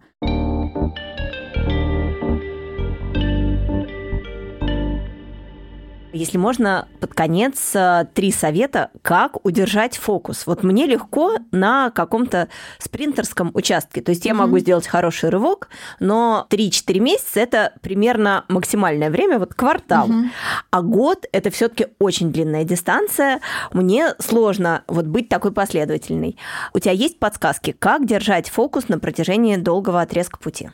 [6.14, 10.45] Если можно, под конец э, три совета, как удержать фокус.
[10.45, 12.49] Вот мне легко на каком-то
[12.80, 14.01] спринтерском участке.
[14.01, 14.36] То есть я mm-hmm.
[14.36, 20.09] могу сделать хороший рывок, но 3-4 месяца это примерно максимальное время, вот квартал.
[20.09, 20.30] Mm-hmm.
[20.70, 23.39] А год это все-таки очень длинная дистанция.
[23.72, 26.38] Мне сложно вот быть такой последовательной.
[26.74, 30.72] У тебя есть подсказки, как держать фокус на протяжении долгого отрезка пути?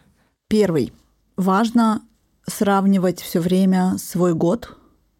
[0.47, 0.93] Первый.
[1.35, 2.01] Важно
[2.47, 4.77] сравнивать все время свой год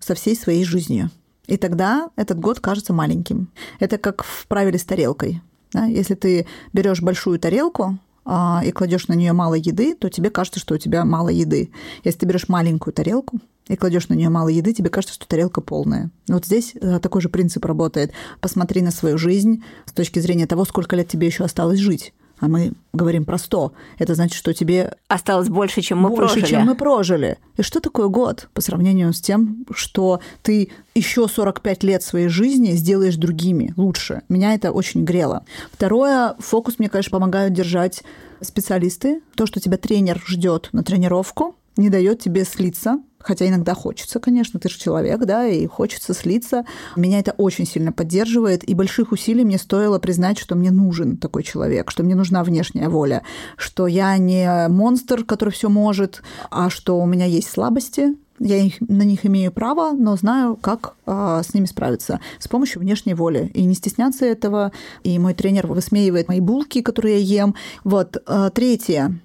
[0.07, 1.11] со всей своей жизнью.
[1.47, 3.49] И тогда этот год кажется маленьким.
[3.79, 5.41] Это как в правиле с тарелкой.
[5.73, 5.85] Да?
[5.85, 7.99] Если ты берешь большую тарелку,
[8.29, 11.71] а, и кладешь на нее мало еды, то тебе кажется, что у тебя мало еды.
[12.03, 13.39] Если ты берешь маленькую тарелку
[13.69, 16.11] и кладешь на нее мало еды, тебе кажется, что тарелка полная.
[16.27, 18.11] Вот здесь э, такой же принцип работает.
[18.41, 22.47] Посмотри на свою жизнь с точки зрения того, сколько лет тебе еще осталось жить а
[22.47, 23.73] мы говорим про 100.
[23.97, 24.95] Это значит, что тебе...
[25.07, 26.45] Осталось больше, чем мы больше, прожили.
[26.45, 27.37] чем мы прожили.
[27.57, 32.71] И что такое год по сравнению с тем, что ты еще 45 лет своей жизни
[32.71, 34.21] сделаешь другими лучше?
[34.29, 35.45] Меня это очень грело.
[35.71, 38.03] Второе, фокус мне, конечно, помогают держать
[38.41, 39.21] специалисты.
[39.35, 44.59] То, что тебя тренер ждет на тренировку, не дает тебе слиться, хотя иногда хочется, конечно,
[44.59, 46.65] ты же человек, да, и хочется слиться.
[46.95, 51.43] Меня это очень сильно поддерживает, и больших усилий мне стоило признать, что мне нужен такой
[51.43, 53.23] человек, что мне нужна внешняя воля,
[53.57, 58.79] что я не монстр, который все может, а что у меня есть слабости, я их,
[58.81, 63.49] на них имею право, но знаю, как э, с ними справиться с помощью внешней воли.
[63.53, 64.71] И не стесняться этого.
[65.03, 67.55] И мой тренер высмеивает мои булки, которые я ем.
[67.83, 68.21] Вот.
[68.27, 69.19] Э, третье.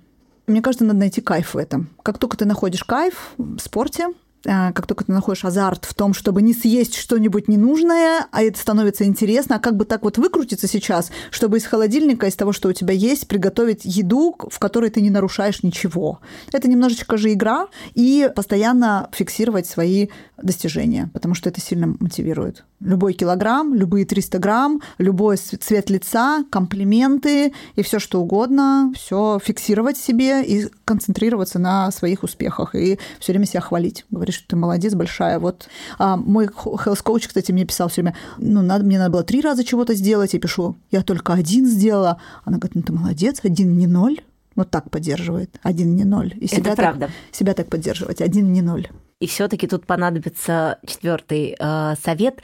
[0.47, 1.90] Мне кажется, надо найти кайф в этом.
[2.03, 4.09] Как только ты находишь кайф в спорте,
[4.45, 8.59] э, как только ты находишь азарт в том, чтобы не съесть что-нибудь ненужное, а это
[8.59, 12.68] становится интересно, а как бы так вот выкрутиться сейчас, чтобы из холодильника, из того, что
[12.68, 16.20] у тебя есть, приготовить еду, в которой ты не нарушаешь ничего.
[16.53, 20.09] Это немножечко же игра, и постоянно фиксировать свои
[20.43, 22.64] достижения, потому что это сильно мотивирует.
[22.85, 29.97] Любой килограмм, любые 300 грамм, любой цвет лица, комплименты и все что угодно, все фиксировать
[29.97, 34.05] себе и концентрироваться на своих успехах и все время себя хвалить.
[34.11, 35.39] Говоришь, что ты молодец, большая.
[35.39, 35.68] Вот
[35.99, 39.41] а, мой health coach, кстати, мне писал все время, ну, надо, мне надо было три
[39.41, 40.35] раза чего-то сделать.
[40.35, 42.20] Я пишу, я только один сделала.
[42.45, 44.20] Она говорит, ну, ты молодец, один не ноль.
[44.55, 45.59] Вот так поддерживает.
[45.62, 46.35] Один не ноль.
[46.39, 47.07] И себя Это правда.
[47.07, 48.20] Так, себя так поддерживать.
[48.20, 48.89] Один не ноль.
[49.23, 52.41] И все-таки тут понадобится четвертый э, совет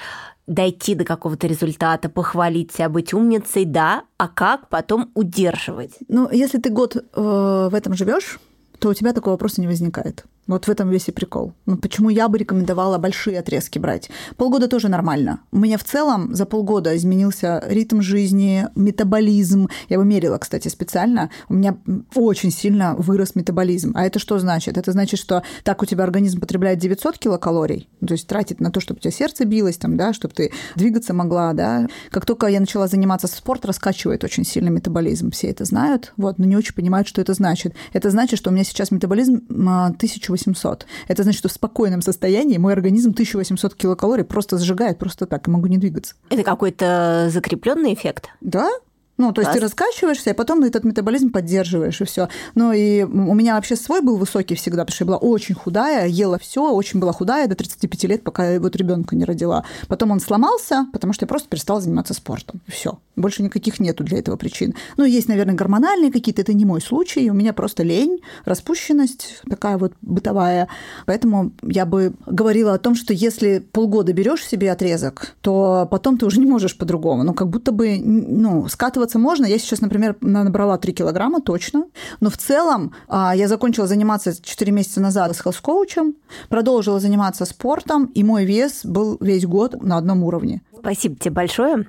[0.47, 5.95] дойти до какого-то результата, похвалить себя, быть умницей, да, а как потом удерживать?
[6.07, 8.39] Ну, если ты год э, в этом живешь,
[8.79, 10.25] то у тебя такого вопроса не возникает.
[10.49, 11.53] Вот в этом весь и прикол.
[11.67, 14.11] Ну, почему я бы рекомендовала большие отрезки брать?
[14.37, 15.41] Полгода тоже нормально.
[15.53, 19.69] У меня в целом за полгода изменился ритм жизни, метаболизм.
[19.91, 21.29] Я бы мерила, кстати, специально.
[21.51, 21.77] У меня
[22.15, 23.93] очень сильно вырос метаболизм.
[23.95, 24.79] А это что значит?
[24.79, 28.81] Это значит, что так у тебя организм потребляет 900 килокалорий, то есть тратит на то,
[28.81, 31.53] чтобы у тебя сердце билось, там, да, чтобы ты двигаться могла.
[31.53, 31.89] Да.
[32.11, 35.31] Как только я начала заниматься спортом, раскачивает очень сильно метаболизм.
[35.31, 37.75] Все это знают, вот, но не очень понимают, что это значит.
[37.93, 40.87] Это значит, что у меня сейчас метаболизм 1800 1800.
[41.09, 45.51] Это значит, что в спокойном состоянии мой организм 1800 килокалорий просто сжигает просто так, и
[45.51, 46.15] могу не двигаться.
[46.31, 48.29] Это какой-то закрепленный эффект?
[48.41, 48.71] Да,
[49.19, 52.29] ну, то есть ты раскачиваешься, и потом этот метаболизм поддерживаешь, и все.
[52.55, 56.07] Ну, и у меня вообще свой был высокий всегда, потому что я была очень худая,
[56.07, 59.65] ела все, очень была худая до 35 лет, пока я вот ребенка не родила.
[59.89, 62.61] Потом он сломался, потому что я просто перестала заниматься спортом.
[62.69, 62.99] И все.
[63.17, 64.75] Больше никаких нету для этого причин.
[64.97, 67.29] Ну, есть, наверное, гормональные какие-то, это не мой случай.
[67.29, 70.69] У меня просто лень, распущенность такая вот бытовая.
[71.07, 76.27] Поэтому я бы говорила о том, что если полгода берешь себе отрезок, то потом ты
[76.27, 77.25] уже не можешь по-другому.
[77.25, 79.47] Ну, как будто бы, ну, скатываться вкладываться можно.
[79.47, 81.85] Я сейчас, например, набрала 3 килограмма точно.
[82.21, 86.15] Но в целом а, я закончила заниматься 4 месяца назад с хелс-коучем,
[86.49, 90.61] продолжила заниматься спортом, и мой вес был весь год на одном уровне.
[90.81, 91.87] Спасибо тебе большое.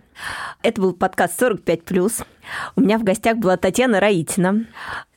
[0.63, 2.25] Это был подкаст 45+.
[2.75, 4.65] У меня в гостях была Татьяна Раитина,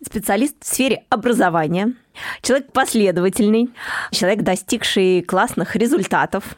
[0.04, 1.94] специалист в сфере образования,
[2.42, 3.70] человек последовательный,
[4.10, 6.56] человек, достигший классных результатов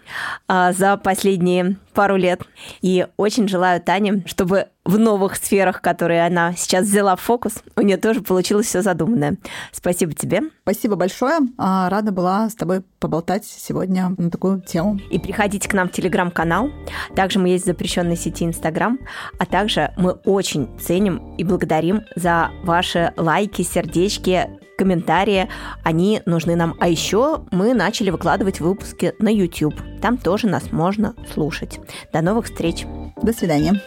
[0.49, 2.43] а, за последние пару лет.
[2.83, 7.83] И очень желаю Тане, чтобы в новых сферах, которые она сейчас взяла в фокус, у
[7.83, 9.37] нее тоже получилось все задуманное.
[9.73, 10.43] Спасибо тебе.
[10.63, 11.39] Спасибо большое.
[11.57, 14.99] А, рада была с тобой поболтать сегодня на такую тему.
[15.11, 16.71] И приходите к нам в телеграм-канал.
[17.15, 18.99] Также мы есть в запрещенной сети Инстаграм.
[19.39, 25.49] А также мы очень ценим и благодарим за ваши лайки, сердечки, комментарии.
[25.83, 26.75] Они нужны нам.
[26.81, 29.75] А еще мы начали выкладывать выпуски на YouTube.
[30.01, 31.79] Там тоже нас можно слушать.
[32.13, 32.85] До новых встреч.
[33.23, 33.81] До свидания.